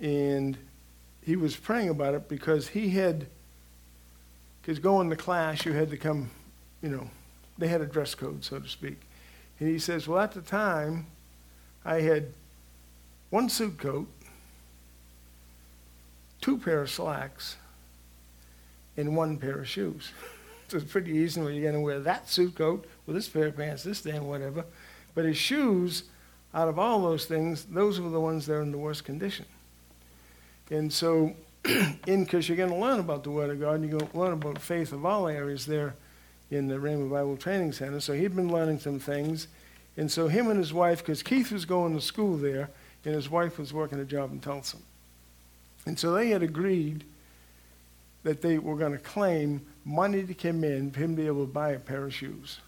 [0.00, 0.56] and
[1.22, 3.26] he was praying about it because he had,
[4.60, 6.30] because going to class, you had to come,
[6.82, 7.08] you know,
[7.58, 8.98] they had a dress code, so to speak.
[9.60, 11.06] And he says, Well, at the time,
[11.84, 12.32] I had
[13.30, 14.08] one suit coat,
[16.40, 17.56] two pair of slacks,
[18.96, 20.12] and one pair of shoes.
[20.68, 23.46] so it's pretty easy when you're going to wear that suit coat with this pair
[23.46, 24.64] of pants, this day, and whatever.
[25.14, 26.04] But his shoes,
[26.54, 29.46] out of all those things, those were the ones that are in the worst condition.
[30.70, 31.34] And so,
[32.06, 34.34] in because you're going to learn about the Word of God, you're going to learn
[34.34, 35.94] about faith of all areas there
[36.50, 38.00] in the Rhema Bible Training Center.
[38.00, 39.48] So he'd been learning some things.
[39.96, 42.70] And so him and his wife, because Keith was going to school there,
[43.04, 44.76] and his wife was working a job in Tulsa.
[45.86, 47.04] And so they had agreed
[48.22, 51.46] that they were going to claim money to come in for him to be able
[51.46, 52.58] to buy a pair of shoes.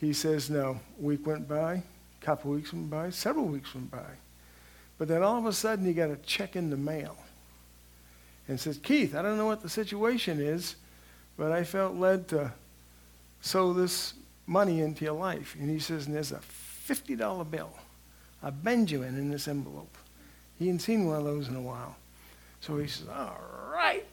[0.00, 0.80] He says, no.
[0.98, 1.82] Week went by,
[2.20, 4.18] couple weeks went by, several weeks went by.
[4.98, 7.16] But then all of a sudden he got a check in the mail
[8.46, 10.76] and says, Keith, I don't know what the situation is,
[11.36, 12.52] but I felt led to
[13.40, 14.14] sow this
[14.46, 15.56] money into your life.
[15.58, 16.40] And he says, and there's a
[16.88, 17.72] $50 bill,
[18.42, 19.96] a Benjamin in this envelope.
[20.58, 21.96] He hadn't seen one of those in a while.
[22.60, 23.38] So he says, all
[23.72, 24.04] right.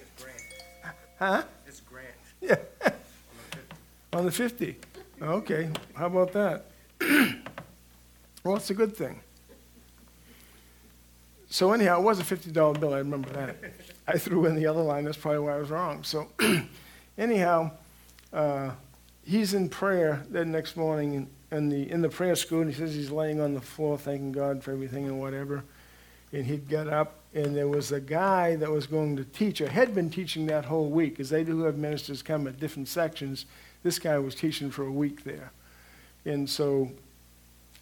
[0.00, 0.94] It's Grant.
[1.18, 1.42] Huh?
[1.66, 2.08] It's Grant.
[2.40, 2.56] Yeah.
[4.12, 4.76] On the 50.
[5.22, 5.70] Okay.
[5.94, 6.66] How about that?
[8.44, 9.20] well, it's a good thing.
[11.50, 12.92] So anyhow, it was a $50 bill.
[12.92, 13.56] I remember that.
[14.08, 15.04] I threw in the other line.
[15.04, 16.02] That's probably why I was wrong.
[16.02, 16.28] So
[17.18, 17.72] anyhow,
[18.32, 18.70] uh,
[19.22, 22.94] he's in prayer that next morning in, the, in the prayer school, and he says
[22.94, 25.62] he's laying on the floor thanking God for everything and whatever.
[26.32, 29.68] And he'd get up, and there was a guy that was going to teach, or
[29.68, 33.44] had been teaching that whole week, because they do have ministers come at different sections.
[33.82, 35.52] This guy was teaching for a week there.
[36.24, 36.90] And so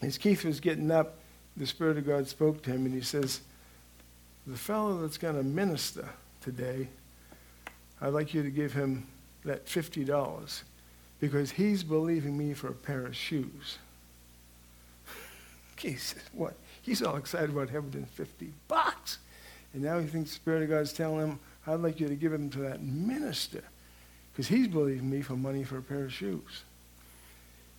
[0.03, 1.19] as Keith was getting up,
[1.57, 3.43] the Spirit of God spoke to him, and he says,
[4.47, 6.09] the fellow that's going to minister
[6.41, 6.89] today,
[8.01, 9.07] I'd like you to give him
[9.45, 10.63] that $50
[11.21, 13.79] because he's believing me for a pair of shoes.
[15.79, 16.55] he says, what?
[16.83, 19.19] He's all excited about having 50 bucks.
[19.73, 22.33] And now he thinks the Spirit of God's telling him, I'd like you to give
[22.33, 23.65] him to that minister
[24.33, 26.63] because he's believing me for money for a pair of shoes.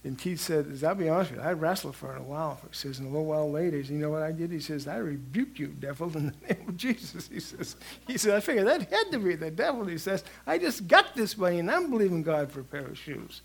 [0.07, 2.61] And Keith said, I'll be honest with you, I wrestled for it a while.
[2.61, 4.51] He says, and a little while later, he says, you know what I did?
[4.51, 7.27] He says, I rebuked you, devil, in the name of Jesus.
[7.27, 7.75] He says,
[8.07, 9.85] he said, I figured that had to be the devil.
[9.85, 12.97] He says, I just got this money, and I'm believing God for a pair of
[12.97, 13.41] shoes.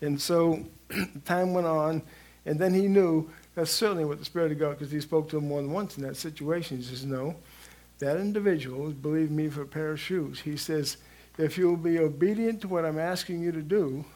[0.00, 0.64] And so
[1.26, 2.00] time went on,
[2.46, 5.36] and then he knew that's certainly what the Spirit of God, because he spoke to
[5.36, 6.78] him more than once in that situation.
[6.78, 7.36] He says, no,
[7.98, 10.40] that individual is believing me for a pair of shoes.
[10.40, 10.96] He says,
[11.36, 14.06] if you'll be obedient to what I'm asking you to do,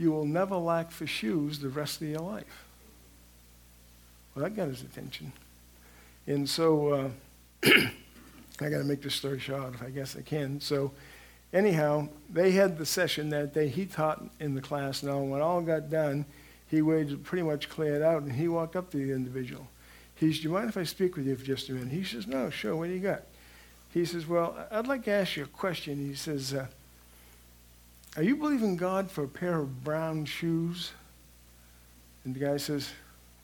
[0.00, 2.64] you will never lack for shoes the rest of your life.
[4.34, 5.30] Well, that got his attention.
[6.26, 7.08] And so uh,
[7.64, 10.58] I got to make this story short, if I guess I can.
[10.62, 10.92] So,
[11.52, 13.68] anyhow, they had the session that day.
[13.68, 15.02] He taught in the class.
[15.02, 16.24] Now, when all got done,
[16.68, 19.66] he waited pretty much cleared out, and he walked up to the individual.
[20.14, 21.92] He said, Do you mind if I speak with you for just a minute?
[21.92, 22.74] He says, No, sure.
[22.74, 23.24] What do you got?
[23.92, 25.98] He says, Well, I'd like to ask you a question.
[25.98, 26.68] He says, uh,
[28.16, 30.92] are you believing God for a pair of brown shoes?
[32.24, 32.90] And the guy says,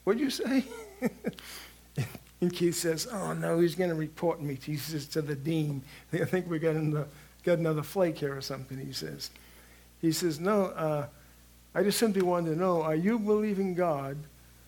[0.05, 0.65] What'd you say?
[2.41, 4.59] and Keith says, Oh, no, he's going to report me.
[4.61, 5.83] He says to the dean.
[6.13, 7.07] I think we got, the,
[7.45, 9.31] got another flake here or something, he says.
[10.01, 11.07] He says, No, uh,
[11.75, 14.17] I just simply wanted to know, are you believing God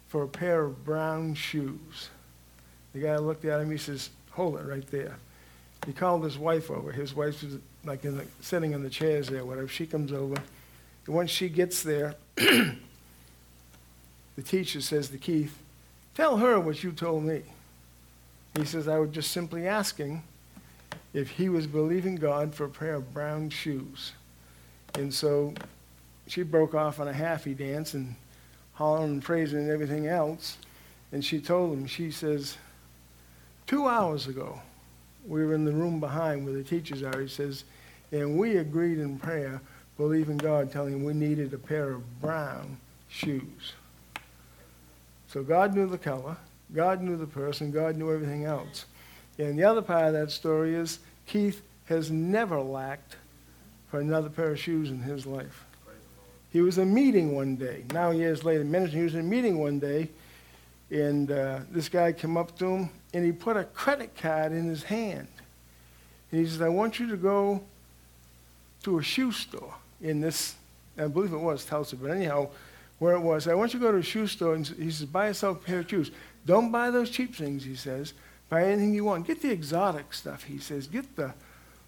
[0.09, 2.11] for a pair of brown shoes?
[2.93, 5.17] The guy looked at him, he says, Hold it right there.
[5.87, 6.93] He called his wife over.
[6.93, 7.59] His wife was
[7.89, 9.67] like in the, sitting in the chairs there, whatever.
[9.67, 10.37] She comes over.
[11.07, 12.77] And once she gets there, the
[14.45, 15.59] teacher says to Keith,
[16.15, 17.43] Tell her what you told me.
[18.57, 20.23] He says, I was just simply asking
[21.15, 24.13] if he was believing God for a pair of brown shoes.
[24.95, 25.55] And so
[26.27, 28.15] she broke off on a happy dance and
[28.75, 30.59] hollering and praising and everything else.
[31.13, 32.57] And she told him, she says,
[33.67, 34.61] two hours ago,
[35.27, 37.21] we were in the room behind where the teachers are.
[37.21, 37.65] He says,
[38.13, 39.61] and we agreed in prayer,
[39.97, 42.79] believing God, telling him we needed a pair of brown
[43.09, 43.75] shoes.
[45.29, 46.37] So God knew the color,
[46.75, 48.87] God knew the person, God knew everything else.
[49.39, 53.17] And the other part of that story is Keith has never lacked
[53.91, 55.65] for another pair of shoes in his life.
[56.51, 57.85] He was in a meeting one day.
[57.93, 60.09] Now, years later, he was in a meeting one day,
[60.91, 64.67] and uh, this guy came up to him and he put a credit card in
[64.67, 65.29] his hand.
[66.31, 67.63] And he says, I want you to go
[68.83, 70.55] to a shoe store in this,
[70.97, 72.49] I believe it was Tulsa, but anyhow,
[72.99, 73.47] where it was.
[73.47, 75.65] I want you to go to a shoe store and he says, buy yourself a
[75.65, 76.11] pair of shoes.
[76.47, 78.15] Don't buy those cheap things, he says.
[78.49, 79.27] Buy anything you want.
[79.27, 80.87] Get the exotic stuff, he says.
[80.87, 81.35] Get the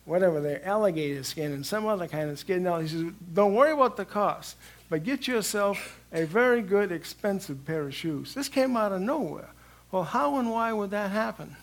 [0.05, 2.63] whatever, the alligator skin and some other kind of skin.
[2.63, 4.57] Now, he says, don't worry about the cost,
[4.89, 8.35] but get yourself a very good, expensive pair of shoes.
[8.35, 9.51] This came out of nowhere.
[9.93, 11.57] Well, how and why would that happen?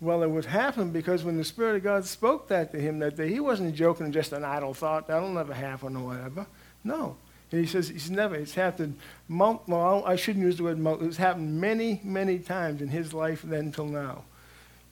[0.00, 3.16] Well, it would happen because when the Spirit of God spoke that to him that
[3.16, 6.46] day, he wasn't joking, just an idle thought, that'll never happen or whatever.
[6.84, 7.16] No.
[7.52, 8.96] And he says he's never, it's happened,
[9.28, 13.72] well, I shouldn't use the word it's happened many, many times in his life then
[13.72, 14.24] till now.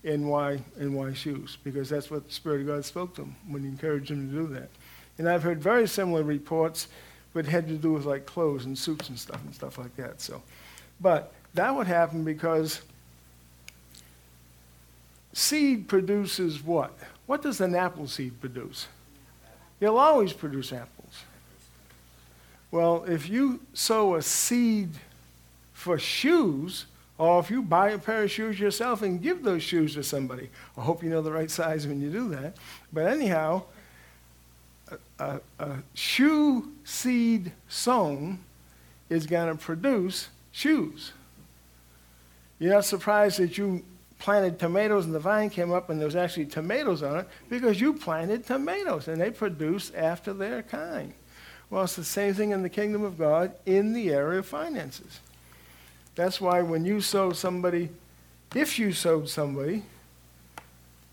[0.04, 1.56] In why, in why shoes?
[1.64, 4.34] Because that's what the Spirit of God spoke to him when he encouraged him to
[4.34, 4.70] do that.
[5.18, 6.88] And I've heard very similar reports,
[7.32, 10.20] but had to do with like clothes and suits and stuff and stuff like that.
[10.20, 10.42] So,
[11.00, 12.82] but that would happen because
[15.32, 16.96] seed produces what?
[17.26, 18.88] What does an apple seed produce?
[19.80, 21.24] It'll always produce apples.
[22.70, 24.90] Well, if you sow a seed
[25.72, 29.94] for shoes, or if you buy a pair of shoes yourself and give those shoes
[29.94, 32.56] to somebody, I hope you know the right size when you do that.
[32.92, 33.62] But anyhow,
[34.90, 38.40] a, a, a shoe seed sown
[39.08, 41.12] is going to produce shoes.
[42.58, 43.84] You're not surprised that you
[44.18, 47.80] planted tomatoes and the vine came up and there was actually tomatoes on it because
[47.80, 51.12] you planted tomatoes and they produce after their kind.
[51.70, 55.20] Well, it's the same thing in the kingdom of God in the area of finances.
[56.14, 57.90] That's why when you sow somebody,
[58.54, 59.84] if you sowed somebody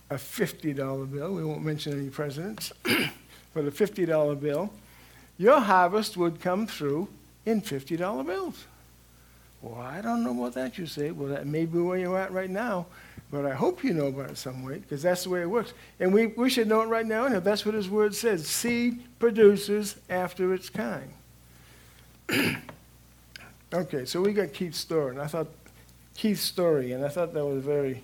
[0.09, 2.71] a $50 bill, we won't mention any presidents,
[3.53, 4.71] but a $50 bill,
[5.37, 7.07] your harvest would come through
[7.45, 8.65] in $50 bills.
[9.65, 11.09] Well, I don't know about that, you say.
[11.09, 12.85] Well, that may be where you're at right now,
[13.31, 15.73] but I hope you know about it some way, because that's the way it works.
[15.99, 18.47] And we, we should know it right now, and that's what his word says.
[18.47, 21.11] Seed produces after its kind.
[23.73, 25.47] okay, so we got Keith's story, and I thought
[26.15, 28.03] Keith's story, and I thought that was very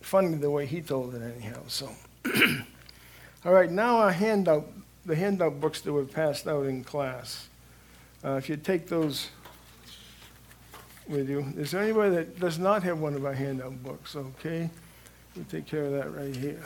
[0.00, 1.58] funny the way he told it anyhow.
[1.66, 1.90] So,
[3.44, 4.68] all right, now our handout,
[5.06, 7.48] the handout books that were passed out in class.
[8.24, 9.30] Uh, if you take those
[11.12, 11.52] with you.
[11.56, 14.16] Is there anybody that does not have one of our handout books?
[14.16, 14.70] Okay,
[15.36, 16.62] we'll take care of that right here.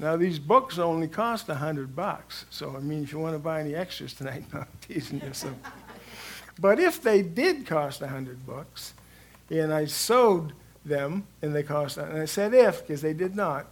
[0.00, 3.38] Now these books only cost a hundred bucks, so I mean, if you want to
[3.38, 5.32] buy any extras tonight, no, I'm teasing you.
[5.34, 5.52] So,
[6.58, 8.94] but if they did cost a hundred bucks,
[9.50, 10.52] and I sowed
[10.88, 11.98] them and they cost.
[11.98, 13.66] And I said if, because they did not.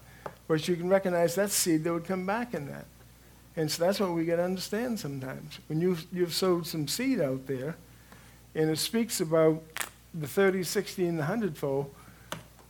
[0.49, 2.87] But you can recognize that seed that would come back in that.
[3.57, 5.59] And so that's what we got to understand sometimes.
[5.69, 7.77] When you've, you've sowed some seed out there,
[8.55, 9.63] and it speaks about
[10.15, 11.93] the 30, 60, and the 100 fold,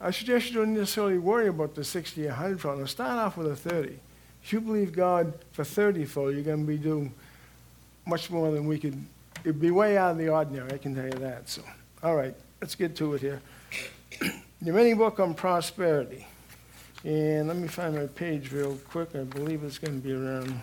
[0.01, 2.79] I suggest you don't necessarily worry about the 60 or 100 fold.
[2.79, 3.99] Now start off with a 30.
[4.43, 7.13] If you believe God for 30 fold, you're going to be doing
[8.07, 8.97] much more than we could.
[9.43, 11.49] It'd be way out of the ordinary, I can tell you that.
[11.49, 11.63] So,
[12.03, 13.43] all right, let's get to it here
[14.21, 16.27] the mini book on prosperity.
[17.05, 19.15] And let me find my page real quick.
[19.15, 20.61] I believe it's going to be around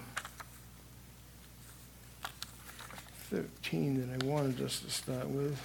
[3.30, 5.60] 13 that I wanted us to start with.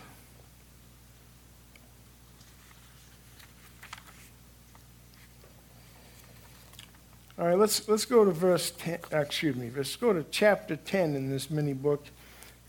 [7.39, 10.75] All right, let's, let's go to verse 10, uh, excuse me, let's go to chapter
[10.75, 12.05] 10 in this mini book.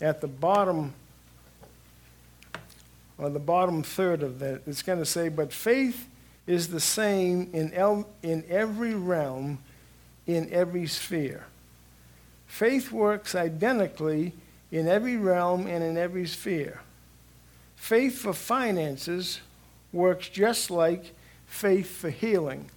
[0.00, 0.94] At the bottom
[3.20, 6.08] on the bottom third of that, it's going to say, But faith
[6.46, 9.58] is the same in, el- in every realm,
[10.26, 11.46] in every sphere.
[12.46, 14.32] Faith works identically
[14.72, 16.80] in every realm and in every sphere.
[17.76, 19.40] Faith for finances
[19.92, 21.12] works just like
[21.46, 22.70] faith for healing.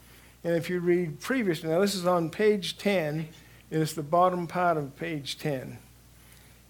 [0.44, 3.28] And if you read previously, now this is on page 10,
[3.72, 5.78] and it's the bottom part of page 10.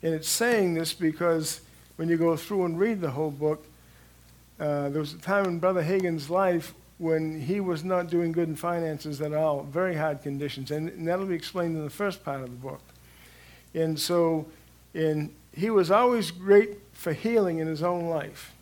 [0.04, 1.62] And it's saying this because
[1.96, 3.66] when you go through and read the whole book,
[4.60, 8.48] uh, there was a time in Brother Hagin's life when he was not doing good
[8.48, 12.24] in finances at all, very hard conditions, and, and that'll be explained in the first
[12.24, 12.82] part of the book.
[13.74, 14.46] And so,
[14.94, 18.54] in, he was always great for healing in his own life.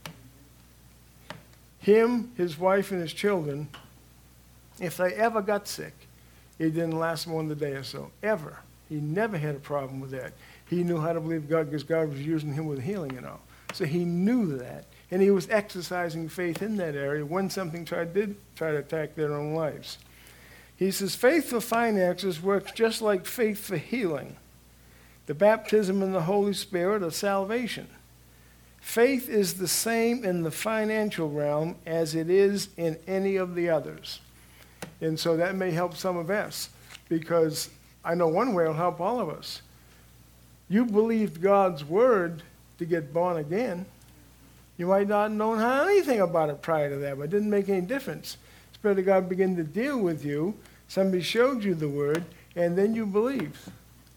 [1.80, 3.68] Him, his wife, and his children,
[4.80, 5.94] if they ever got sick,
[6.58, 8.60] it didn't last more than a day or so, ever.
[8.88, 10.34] He never had a problem with that.
[10.72, 13.42] He knew how to believe God because God was using him with healing and all.
[13.74, 14.86] So he knew that.
[15.12, 19.14] And he was exercising faith in that area when something tried, did try to attack
[19.14, 19.98] their own lives.
[20.78, 24.38] He says, faith for finances works just like faith for healing,
[25.26, 27.88] the baptism in the Holy Spirit of salvation.
[28.80, 33.70] Faith is the same in the financial realm as it is in any of the
[33.70, 34.22] others.
[35.02, 36.70] And so that may help some of us
[37.10, 37.70] because
[38.06, 39.62] I know one way it'll help all of us.
[40.72, 42.44] You believed God's word
[42.78, 43.86] to get born again.
[44.78, 47.68] You might not have known anything about it prior to that, but it didn't make
[47.68, 48.38] any difference.
[48.72, 50.56] Spirit of God began to deal with you.
[50.88, 52.24] Somebody showed you the word,
[52.56, 53.58] and then you believed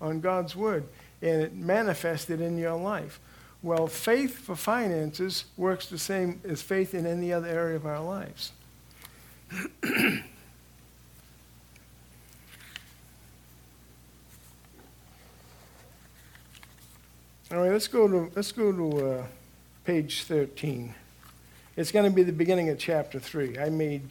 [0.01, 0.85] on God's word,
[1.21, 3.19] and it manifested in your life.
[3.61, 8.01] Well, faith for finances works the same as faith in any other area of our
[8.01, 8.53] lives.
[17.55, 19.27] All right, let's go to let's go to uh,
[19.85, 20.93] page 13.
[21.77, 23.61] It's going to be the beginning of chapter 3.
[23.61, 24.03] I made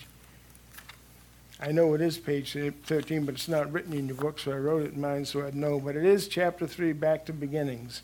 [1.60, 2.54] I know it is page
[2.86, 5.46] 13, but it's not written in your book, so I wrote it in mine so
[5.46, 5.78] I'd know.
[5.78, 8.02] But it is chapter 3, back to beginnings.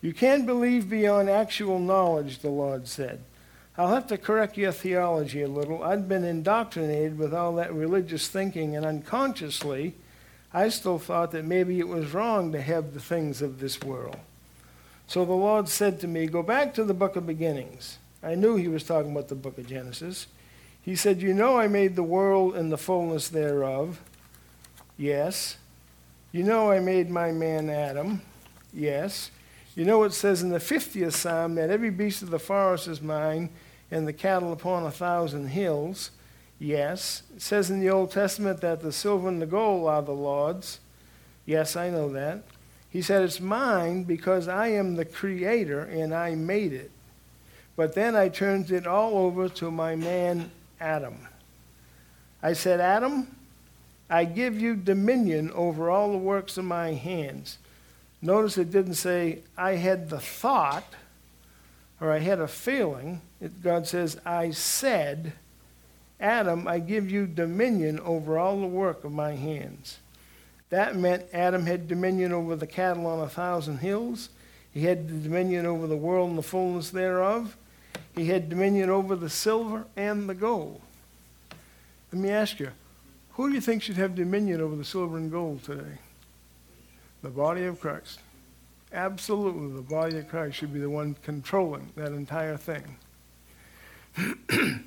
[0.00, 3.20] You can't believe beyond actual knowledge, the Lord said.
[3.76, 5.84] I'll have to correct your theology a little.
[5.84, 9.94] I'd been indoctrinated with all that religious thinking, and unconsciously,
[10.54, 14.16] I still thought that maybe it was wrong to have the things of this world.
[15.08, 17.98] So the Lord said to me, Go back to the book of beginnings.
[18.22, 20.26] I knew he was talking about the book of Genesis.
[20.82, 24.02] He said, You know, I made the world and the fullness thereof.
[24.98, 25.56] Yes.
[26.30, 28.20] You know, I made my man Adam.
[28.70, 29.30] Yes.
[29.74, 33.00] You know, it says in the 50th Psalm that every beast of the forest is
[33.00, 33.48] mine
[33.90, 36.10] and the cattle upon a thousand hills.
[36.58, 37.22] Yes.
[37.34, 40.80] It says in the Old Testament that the silver and the gold are the Lord's.
[41.46, 42.42] Yes, I know that.
[42.90, 46.90] He said, It's mine because I am the creator and I made it.
[47.76, 51.28] But then I turned it all over to my man Adam.
[52.42, 53.34] I said, Adam,
[54.10, 57.58] I give you dominion over all the works of my hands.
[58.22, 60.94] Notice it didn't say, I had the thought
[62.00, 63.20] or I had a feeling.
[63.40, 65.32] It, God says, I said,
[66.20, 69.98] Adam, I give you dominion over all the work of my hands.
[70.70, 74.28] That meant Adam had dominion over the cattle on a thousand hills.
[74.72, 77.56] He had dominion over the world and the fullness thereof.
[78.14, 80.80] He had dominion over the silver and the gold.
[82.12, 82.70] Let me ask you,
[83.32, 85.98] who do you think should have dominion over the silver and gold today?
[87.22, 88.20] The body of Christ.
[88.92, 92.96] Absolutely, the body of Christ should be the one controlling that entire thing.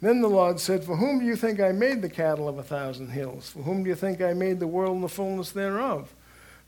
[0.00, 2.62] Then the Lord said, For whom do you think I made the cattle of a
[2.62, 3.50] thousand hills?
[3.50, 6.14] For whom do you think I made the world and the fullness thereof?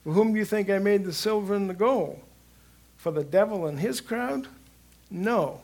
[0.04, 2.20] For whom do you think I made the silver and the gold?
[2.98, 4.48] For the devil and his crowd?
[5.10, 5.62] No.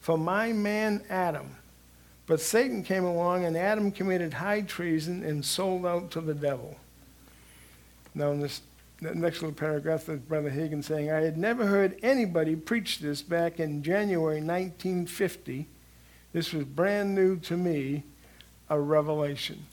[0.00, 1.56] For my man Adam.
[2.26, 6.76] But Satan came along, and Adam committed high treason and sold out to the devil.
[8.14, 8.62] Now, in this
[9.00, 13.60] next little paragraph, there's Brother Hagin saying, I had never heard anybody preach this back
[13.60, 15.66] in January 1950
[16.34, 18.02] this was brand new to me,
[18.68, 19.64] a revelation.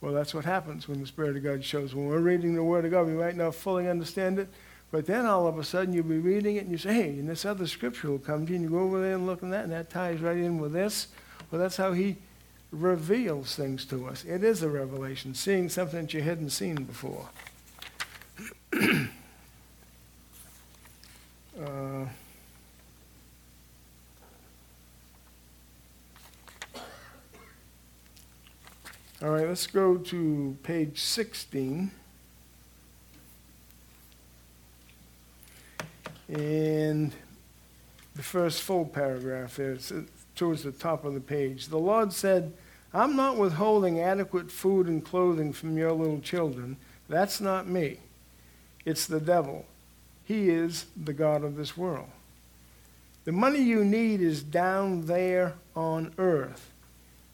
[0.00, 1.92] Well, that's what happens when the Spirit of God shows.
[1.94, 4.48] When we're reading the Word of God, we might not fully understand it,
[4.92, 7.28] but then all of a sudden you'll be reading it and you say, hey, and
[7.28, 9.50] this other scripture will come to you, and you go over there and look at
[9.50, 11.08] that, and that ties right in with this.
[11.50, 12.16] Well, that's how He
[12.70, 14.24] reveals things to us.
[14.24, 17.28] It is a revelation, seeing something that you hadn't seen before.
[29.48, 31.90] Let's go to page 16.
[36.28, 37.12] And
[38.14, 40.02] the first full paragraph there, it's uh,
[40.36, 41.68] towards the top of the page.
[41.68, 42.52] The Lord said,
[42.92, 46.76] I'm not withholding adequate food and clothing from your little children.
[47.08, 48.00] That's not me.
[48.84, 49.64] It's the devil.
[50.24, 52.10] He is the God of this world.
[53.24, 56.70] The money you need is down there on earth.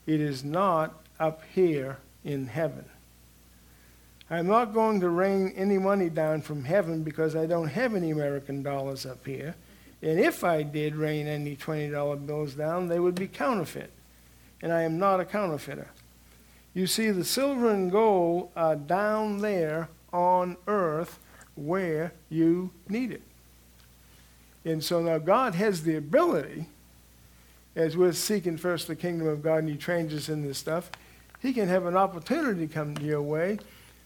[0.06, 2.84] It is not up here in heaven.
[4.30, 8.10] I'm not going to rain any money down from heaven because I don't have any
[8.10, 9.54] American dollars up here.
[10.02, 13.90] And if I did rain any $20 bills down, they would be counterfeit.
[14.62, 15.88] And I am not a counterfeiter.
[16.72, 21.18] You see, the silver and gold are down there on earth
[21.54, 23.22] where you need it.
[24.64, 26.66] And so now God has the ability,
[27.76, 30.90] as we're seeking first the kingdom of God and He trains us in this stuff,
[31.44, 33.58] he can have an opportunity come your way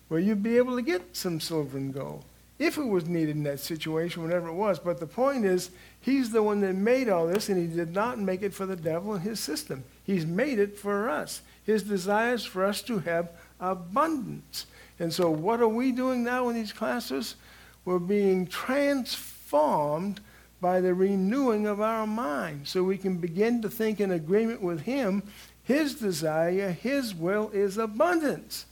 [0.09, 2.25] where you'd be able to get some silver and gold
[2.59, 4.81] if it was needed in that situation, whatever it was.
[4.81, 5.71] But the point is,
[6.01, 8.75] he's the one that made all this, and he did not make it for the
[8.75, 9.85] devil and his system.
[10.03, 11.43] He's made it for us.
[11.63, 13.31] His desire is for us to have
[13.61, 14.67] abundance.
[14.99, 17.37] And so, what are we doing now in these classes?
[17.85, 20.21] We're being transformed
[20.61, 24.81] by the renewing of our mind so we can begin to think in agreement with
[24.81, 25.23] Him.
[25.69, 28.65] His desire, His will is abundance.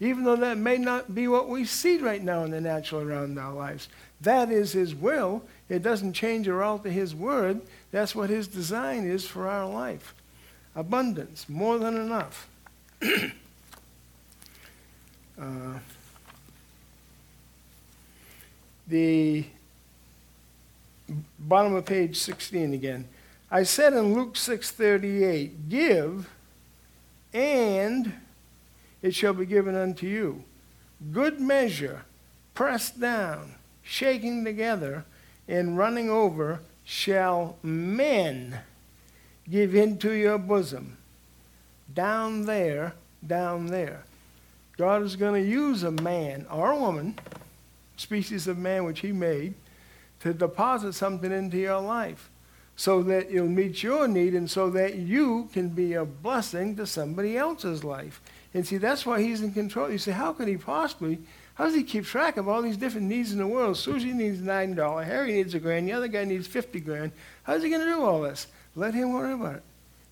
[0.00, 3.38] Even though that may not be what we see right now in the natural around
[3.38, 3.88] our lives.
[4.20, 5.44] That is His will.
[5.68, 7.60] It doesn't change or alter His word.
[7.92, 10.12] That's what His design is for our life.
[10.74, 12.48] Abundance, more than enough.
[15.40, 15.78] uh,
[18.88, 19.44] the
[21.38, 23.06] bottom of page 16 again.
[23.52, 26.28] I said in Luke 6:38, "Give,
[27.32, 28.12] and
[29.02, 30.44] it shall be given unto you.
[31.12, 32.02] Good measure,
[32.54, 35.04] pressed down, shaking together,
[35.48, 38.60] and running over, shall men
[39.48, 40.96] give into your bosom."
[41.92, 42.94] Down there,
[43.26, 44.04] down there.
[44.76, 47.18] God is going to use a man or a woman,
[47.96, 49.54] species of man which he made,
[50.20, 52.29] to deposit something into your life
[52.80, 56.86] so that it'll meet your need and so that you can be a blessing to
[56.86, 58.22] somebody else's life.
[58.54, 59.90] And see, that's why he's in control.
[59.90, 61.18] You say, how could he possibly?
[61.56, 63.76] How does he keep track of all these different needs in the world?
[63.76, 67.12] Susie needs nine dollars, Harry needs a grand, the other guy needs fifty grand.
[67.42, 68.46] How's he going to do all this?
[68.74, 69.62] Let him worry about it.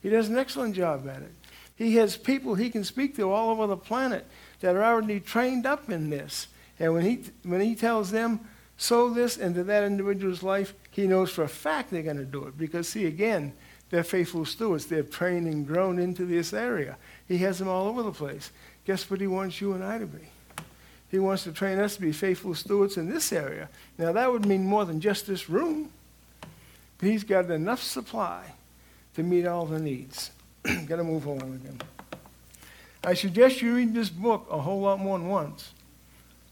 [0.02, 1.32] He does an excellent job at it.
[1.74, 4.26] He has people he can speak to all over the planet
[4.60, 6.48] that are already trained up in this.
[6.78, 8.40] And when he when he tells them,
[8.76, 12.46] sow this into that individual's life, he knows for a fact they're going to do
[12.46, 12.58] it.
[12.58, 13.52] Because, see, again,
[13.88, 14.86] they're faithful stewards.
[14.86, 16.96] They're trained and grown into this area.
[17.28, 18.50] He has them all over the place.
[18.84, 20.28] Guess what he wants you and I to be?
[21.08, 23.68] He wants to train us to be faithful stewards in this area.
[23.96, 25.92] Now, that would mean more than just this room.
[26.40, 28.54] But he's got enough supply
[29.14, 30.32] to meet all the needs.
[30.64, 31.80] got to move on again.
[33.04, 35.74] I suggest you read this book a whole lot more than once.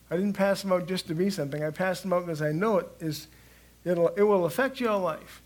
[0.09, 1.65] I didn't pass them out just to be something.
[1.65, 3.27] I passed them out because I know it is,
[3.87, 5.41] it'll, it will affect your life.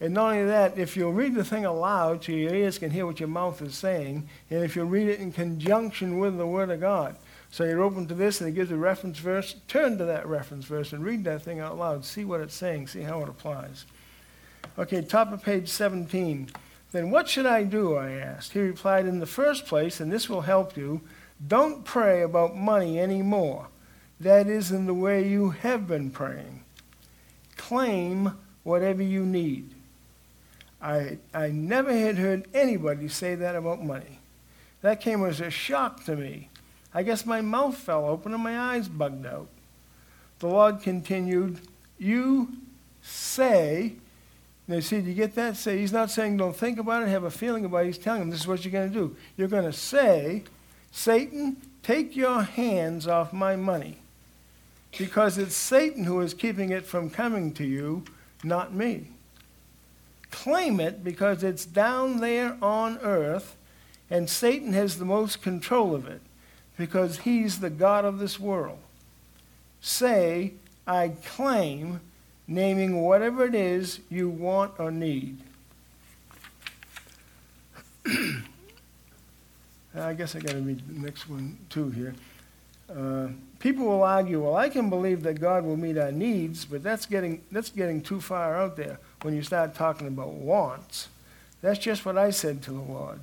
[0.00, 3.06] And not only that, if you'll read the thing aloud so your ears can hear
[3.06, 6.70] what your mouth is saying, and if you'll read it in conjunction with the Word
[6.70, 7.14] of God.
[7.52, 10.64] So you're open to this and it gives a reference verse, turn to that reference
[10.64, 12.04] verse and read that thing out loud.
[12.04, 13.84] See what it's saying, see how it applies.
[14.76, 16.50] Okay, top of page 17.
[16.90, 17.94] Then what should I do?
[17.94, 18.54] I asked.
[18.54, 21.02] He replied, In the first place, and this will help you,
[21.46, 23.68] don't pray about money anymore
[24.22, 26.61] that is in the way you have been praying.
[27.68, 29.70] Claim whatever you need.
[30.80, 34.18] I, I never had heard anybody say that about money.
[34.80, 36.48] That came as a shock to me.
[36.92, 39.46] I guess my mouth fell open and my eyes bugged out.
[40.40, 41.60] The Lord continued,
[41.98, 42.48] You
[43.00, 43.92] say,
[44.66, 45.56] now see, do you get that?
[45.56, 47.86] Say, He's not saying don't think about it, have a feeling about it.
[47.86, 49.16] He's telling them this is what you're going to do.
[49.36, 50.42] You're going to say,
[50.90, 54.01] Satan, take your hands off my money
[54.98, 58.04] because it's Satan who is keeping it from coming to you,
[58.44, 59.08] not me.
[60.30, 63.56] Claim it because it's down there on earth,
[64.10, 66.20] and Satan has the most control of it
[66.76, 68.78] because he's the God of this world.
[69.80, 70.54] Say,
[70.86, 72.00] I claim,
[72.46, 75.38] naming whatever it is you want or need.
[79.94, 82.14] I guess I got to read the next one too here.
[82.94, 83.28] Uh,
[83.58, 87.06] people will argue, well, I can believe that God will meet our needs, but that's
[87.06, 91.08] getting, that's getting too far out there when you start talking about wants.
[91.62, 93.20] That's just what I said to the Lord.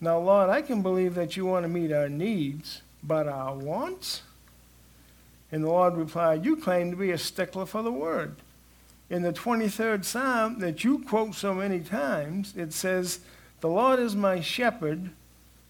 [0.00, 4.22] Now, Lord, I can believe that you want to meet our needs, but our wants?
[5.50, 8.36] And the Lord replied, You claim to be a stickler for the word.
[9.10, 13.20] In the 23rd Psalm that you quote so many times, it says,
[13.60, 15.10] The Lord is my shepherd,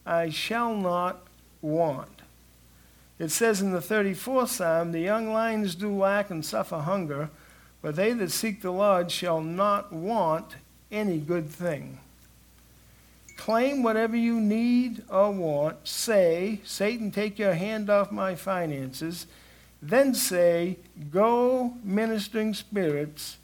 [0.05, 1.23] I shall not
[1.63, 2.18] want.
[3.19, 7.31] It says in the 34th Psalm, The young lions do lack and suffer hunger,
[7.83, 10.57] but they that seek the Lord shall not want
[10.91, 11.99] any good thing.
[13.37, 15.87] Claim whatever you need or want.
[15.87, 19.27] Say, Satan, take your hand off my finances.
[19.81, 20.77] Then say,
[21.11, 23.39] Go, ministering spirits,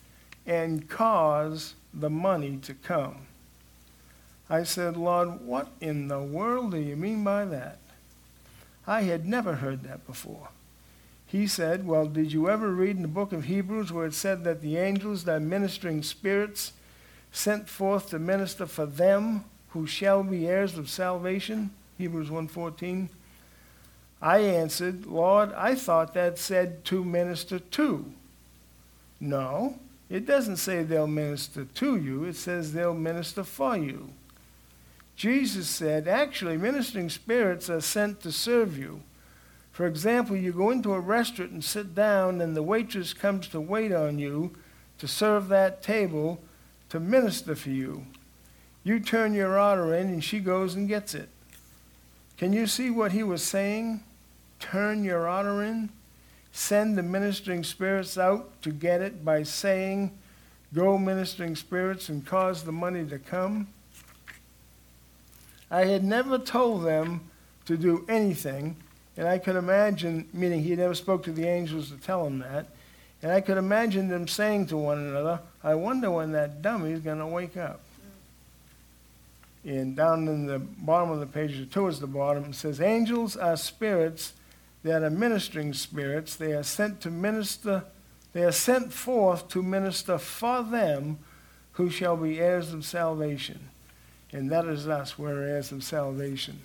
[0.46, 3.18] and cause the money to come.
[4.50, 7.78] I said, Lord, what in the world do you mean by that?
[8.86, 10.48] I had never heard that before.
[11.26, 14.44] He said, Well, did you ever read in the book of Hebrews where it said
[14.44, 16.72] that the angels, thy ministering spirits,
[17.32, 21.70] sent forth to minister for them who shall be heirs of salvation?
[21.98, 23.08] Hebrews 1:14.
[24.22, 28.12] I answered, Lord, I thought that said to minister to.
[29.20, 29.78] No,
[30.08, 34.10] it doesn't say they'll minister to you, it says they'll minister for you.
[35.16, 39.02] Jesus said, actually, ministering spirits are sent to serve you.
[39.70, 43.60] For example, you go into a restaurant and sit down, and the waitress comes to
[43.60, 44.54] wait on you
[44.98, 46.40] to serve that table
[46.90, 48.06] to minister for you.
[48.84, 51.28] You turn your order in, and she goes and gets it.
[52.36, 54.02] Can you see what he was saying?
[54.60, 55.90] Turn your order in.
[56.52, 60.16] Send the ministering spirits out to get it by saying,
[60.72, 63.68] Go, ministering spirits, and cause the money to come.
[65.74, 67.22] I had never told them
[67.66, 68.76] to do anything,
[69.16, 72.66] and I could imagine, meaning he never spoke to the angels to tell them that,
[73.20, 77.00] and I could imagine them saying to one another, I wonder when that dummy is
[77.00, 77.80] going to wake up.
[79.64, 83.56] And down in the bottom of the page, towards the bottom, it says, Angels are
[83.56, 84.34] spirits
[84.84, 86.36] that are ministering spirits.
[86.36, 87.82] They are sent to minister,
[88.32, 91.18] they are sent forth to minister for them
[91.72, 93.70] who shall be heirs of salvation.
[94.34, 96.58] And that is us, we're of salvation.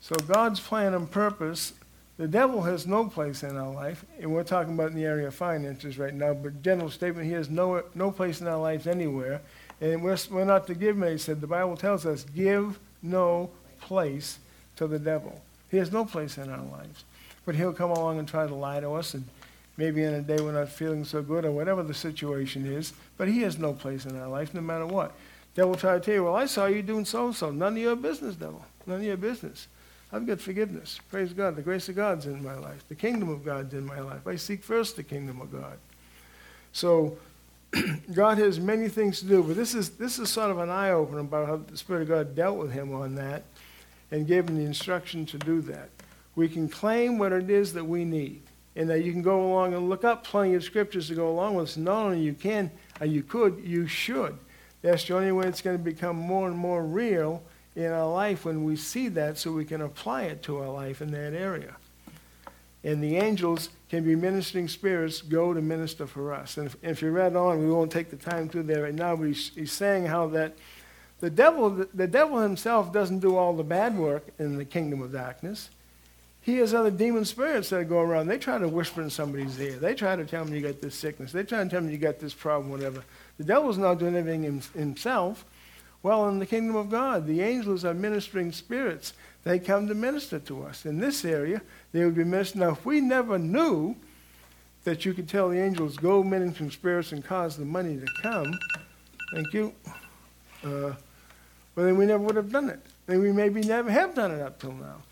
[0.00, 1.72] So God's plan and purpose,
[2.18, 5.26] the devil has no place in our life, and we're talking about in the area
[5.26, 8.86] of finances right now, but general statement, he has no, no place in our lives
[8.86, 9.40] anywhere.
[9.80, 13.50] And we're, we're not to give him, he said, the Bible tells us, give no
[13.80, 14.38] place
[14.76, 15.42] to the devil.
[15.68, 17.04] He has no place in our lives.
[17.44, 19.24] But he'll come along and try to lie to us, and
[19.76, 23.26] maybe in a day we're not feeling so good, or whatever the situation is, but
[23.26, 25.12] he has no place in our life, no matter what.
[25.54, 27.50] Devil try to tell you, well, I saw you doing so-and-so.
[27.50, 28.64] None of your business, devil.
[28.86, 29.68] None of your business.
[30.12, 31.00] I've got forgiveness.
[31.10, 31.56] Praise God.
[31.56, 32.84] The grace of God's in my life.
[32.88, 34.26] The kingdom of God's in my life.
[34.26, 35.78] I seek first the kingdom of God.
[36.72, 37.16] So
[38.14, 40.90] God has many things to do, but this is, this is sort of an eye
[40.90, 43.44] opener about how the Spirit of God dealt with him on that
[44.10, 45.88] and gave him the instruction to do that.
[46.34, 48.42] We can claim what it is that we need,
[48.76, 51.56] and that you can go along and look up plenty of scriptures to go along
[51.56, 51.76] with.
[51.76, 54.38] Not only you can, or you could, you should.
[54.82, 57.42] That's the only way it's going to become more and more real
[57.74, 61.00] in our life when we see that so we can apply it to our life
[61.00, 61.76] in that area.
[62.84, 66.56] And the angels can be ministering spirits go to minister for us.
[66.56, 69.14] And if, if you read on, we won't take the time to there right now,
[69.14, 70.56] but he's, he's saying how that
[71.20, 75.00] the devil, the, the devil himself doesn't do all the bad work in the kingdom
[75.00, 75.70] of darkness.
[76.40, 78.26] He has other demon spirits that go around.
[78.26, 79.76] They try to whisper in somebody's ear.
[79.76, 81.30] They try to tell them you got this sickness.
[81.30, 83.04] They try to tell them you got this problem, whatever.
[83.38, 85.44] The devil's not doing anything himself.
[86.02, 89.12] Well, in the kingdom of God, the angels are ministering spirits.
[89.44, 90.84] They come to minister to us.
[90.84, 91.62] In this area,
[91.92, 92.60] they would be ministering.
[92.60, 93.96] Now, if we never knew
[94.84, 98.52] that you could tell the angels, go ministering spirits and cause the money to come,
[99.32, 99.72] thank you,
[100.64, 100.94] uh,
[101.74, 102.80] well, then we never would have done it.
[103.08, 105.02] And we maybe never have done it up till now.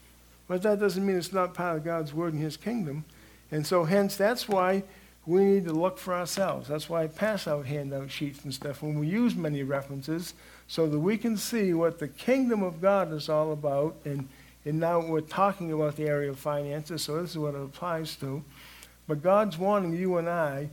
[0.49, 3.05] But that doesn't mean it's not part of God's word in his kingdom.
[3.53, 4.83] And so, hence, that's why
[5.31, 6.67] we need to look for ourselves.
[6.67, 10.35] That's why I pass out handout sheets and stuff when we use many references
[10.67, 13.97] so that we can see what the kingdom of God is all about.
[14.05, 14.29] And,
[14.65, 18.17] and now we're talking about the area of finances, so this is what it applies
[18.17, 18.43] to.
[19.07, 20.71] But God's wanting you and I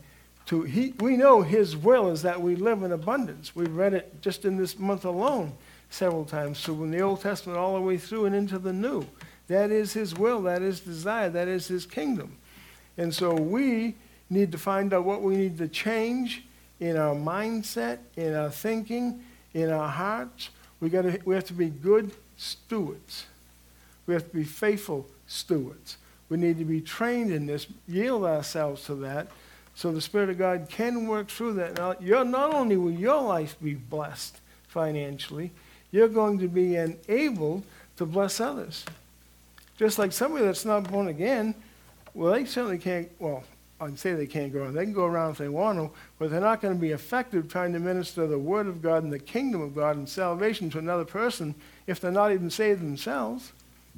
[0.48, 3.56] to, he, we know His will is that we live in abundance.
[3.56, 5.54] We've read it just in this month alone
[5.92, 9.06] several times, so in the Old Testament all the way through and into the New.
[9.50, 12.38] That is His will, that is desire, that is His kingdom.
[12.98, 13.96] And so we
[14.30, 16.44] need to find out what we need to change
[16.80, 19.24] in our mindset, in our thinking,
[19.54, 20.50] in our hearts.
[20.80, 23.26] We, gotta, we have to be good stewards.
[24.06, 25.98] We have to be faithful stewards.
[26.30, 29.28] We need to be trained in this, yield ourselves to that,
[29.76, 31.78] so the Spirit of God can work through that.
[31.78, 35.52] Now, you're, not only will your life be blessed financially,
[35.92, 37.64] you're going to be enabled
[37.98, 38.86] to bless others.
[39.78, 41.54] Just like somebody that's not born again,
[42.14, 43.44] well, they certainly can't, well,
[43.80, 44.74] I'd say they can't go around.
[44.74, 47.48] They can go around if they want to, but they're not going to be effective
[47.48, 50.80] trying to minister the Word of God and the kingdom of God and salvation to
[50.80, 51.54] another person
[51.86, 53.52] if they're not even saved themselves.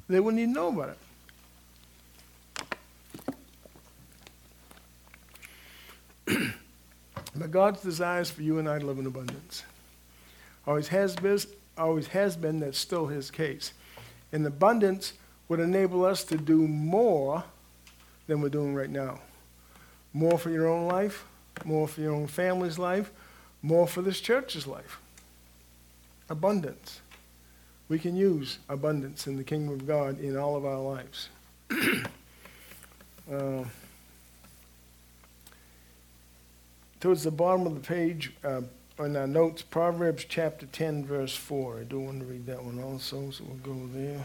[0.08, 0.96] They wouldn't even know about
[6.26, 6.38] it.
[7.34, 9.64] but God's desires for you and I to live in abundance.
[10.66, 11.38] Always has been,
[11.78, 13.72] always has been, that's still his case.
[14.30, 15.14] And abundance
[15.48, 17.44] would enable us to do more
[18.26, 19.20] than we're doing right now.
[20.12, 21.24] More for your own life,
[21.64, 23.10] more for your own family's life,
[23.62, 24.98] more for this church's life.
[26.28, 27.00] Abundance.
[27.88, 31.28] We can use abundance in the kingdom of God in all of our lives.
[33.32, 33.64] uh,
[37.00, 38.62] towards the bottom of the page, uh,
[38.98, 41.78] on our notes, Proverbs chapter 10, verse 4.
[41.80, 44.24] I do want to read that one also, so we'll go there.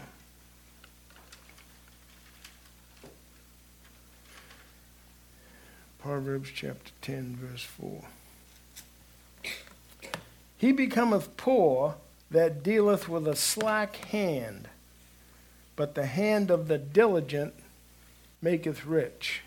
[6.06, 8.04] Proverbs chapter 10, verse 4.
[10.56, 11.96] He becometh poor
[12.30, 14.68] that dealeth with a slack hand,
[15.74, 17.54] but the hand of the diligent
[18.40, 19.42] maketh rich.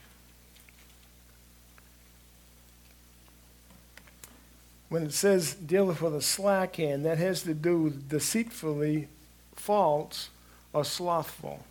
[4.89, 9.07] when it says dealeth with a slack hand, that has to do with deceitfully
[9.55, 10.30] false
[10.74, 11.64] or slothful.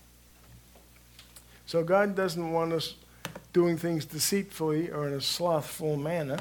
[1.66, 2.95] So God doesn't want us
[3.53, 6.38] doing things deceitfully or in a slothful manner.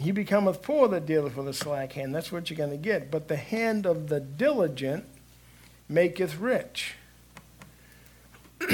[0.00, 2.14] He becometh poor that dealeth with a slack hand.
[2.14, 3.10] That's what you're going to get.
[3.10, 5.04] But the hand of the diligent
[5.88, 6.94] maketh rich.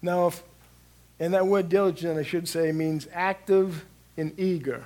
[0.00, 0.42] now, if,
[1.18, 3.84] and that word diligent, I should say, means active
[4.16, 4.84] and eager.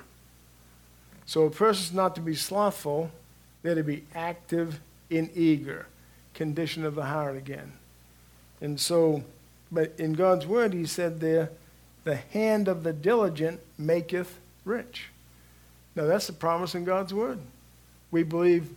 [1.26, 3.11] So a person's not to be slothful,
[3.62, 4.80] they're to be active
[5.11, 5.86] and eager.
[6.39, 7.72] Condition of the heart again.
[8.61, 9.24] And so,
[9.72, 11.51] but in God's word, he said there,
[12.05, 15.07] the hand of the diligent maketh rich.
[15.97, 17.41] Now, that's the promise in God's word.
[18.12, 18.70] We believe,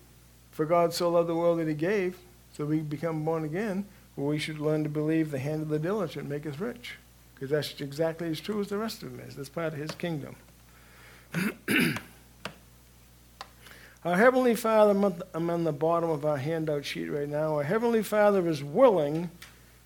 [0.50, 2.18] for God so loved the world that he gave,
[2.58, 3.86] so we become born again.
[4.16, 6.96] We should learn to believe the hand of the diligent maketh rich.
[7.36, 9.36] Because that's exactly as true as the rest of them is.
[9.36, 10.36] That's part of his kingdom.
[14.04, 17.56] our Heavenly Father, I'm on the bottom of our handout sheet right now.
[17.56, 19.30] Our Heavenly Father is willing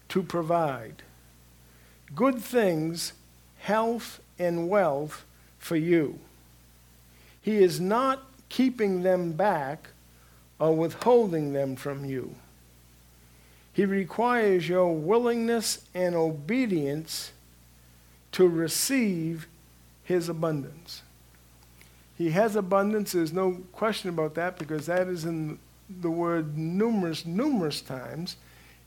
[0.09, 1.03] to provide
[2.13, 3.13] good things,
[3.59, 5.25] health, and wealth
[5.57, 6.19] for you.
[7.41, 9.89] He is not keeping them back
[10.59, 12.35] or withholding them from you.
[13.73, 17.33] He requires your willingness and obedience
[18.31, 19.47] to receive
[20.05, 21.01] his abundance.
[22.17, 25.59] He has abundance, there's no question about that because that is in
[25.89, 28.37] the word numerous, numerous times.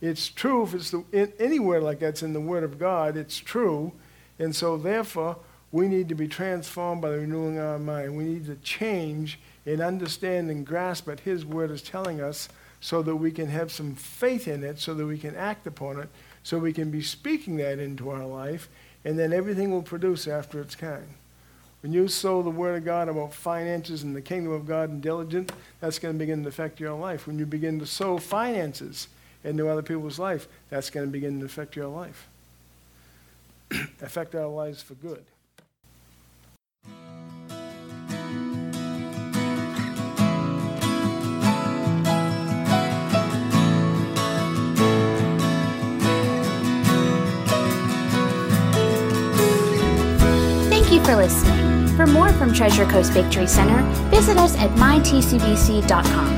[0.00, 3.92] It's true if it's the, anywhere like that's in the Word of God, it's true.
[4.38, 5.36] And so, therefore,
[5.72, 8.16] we need to be transformed by the renewing of our mind.
[8.16, 12.48] We need to change and understand and grasp what His Word is telling us
[12.80, 15.98] so that we can have some faith in it, so that we can act upon
[15.98, 16.08] it,
[16.44, 18.68] so we can be speaking that into our life,
[19.04, 21.08] and then everything will produce after its kind.
[21.82, 25.00] When you sow the Word of God about finances and the kingdom of God and
[25.00, 27.26] diligence, that's going to begin to affect your life.
[27.26, 29.08] When you begin to sow finances,
[29.44, 32.28] into other people's life, that's going to begin to affect your life.
[34.02, 35.24] affect our lives for good.
[50.70, 51.57] Thank you for listening.
[51.98, 56.37] For more from Treasure Coast Victory Center, visit us at mytcvc.com.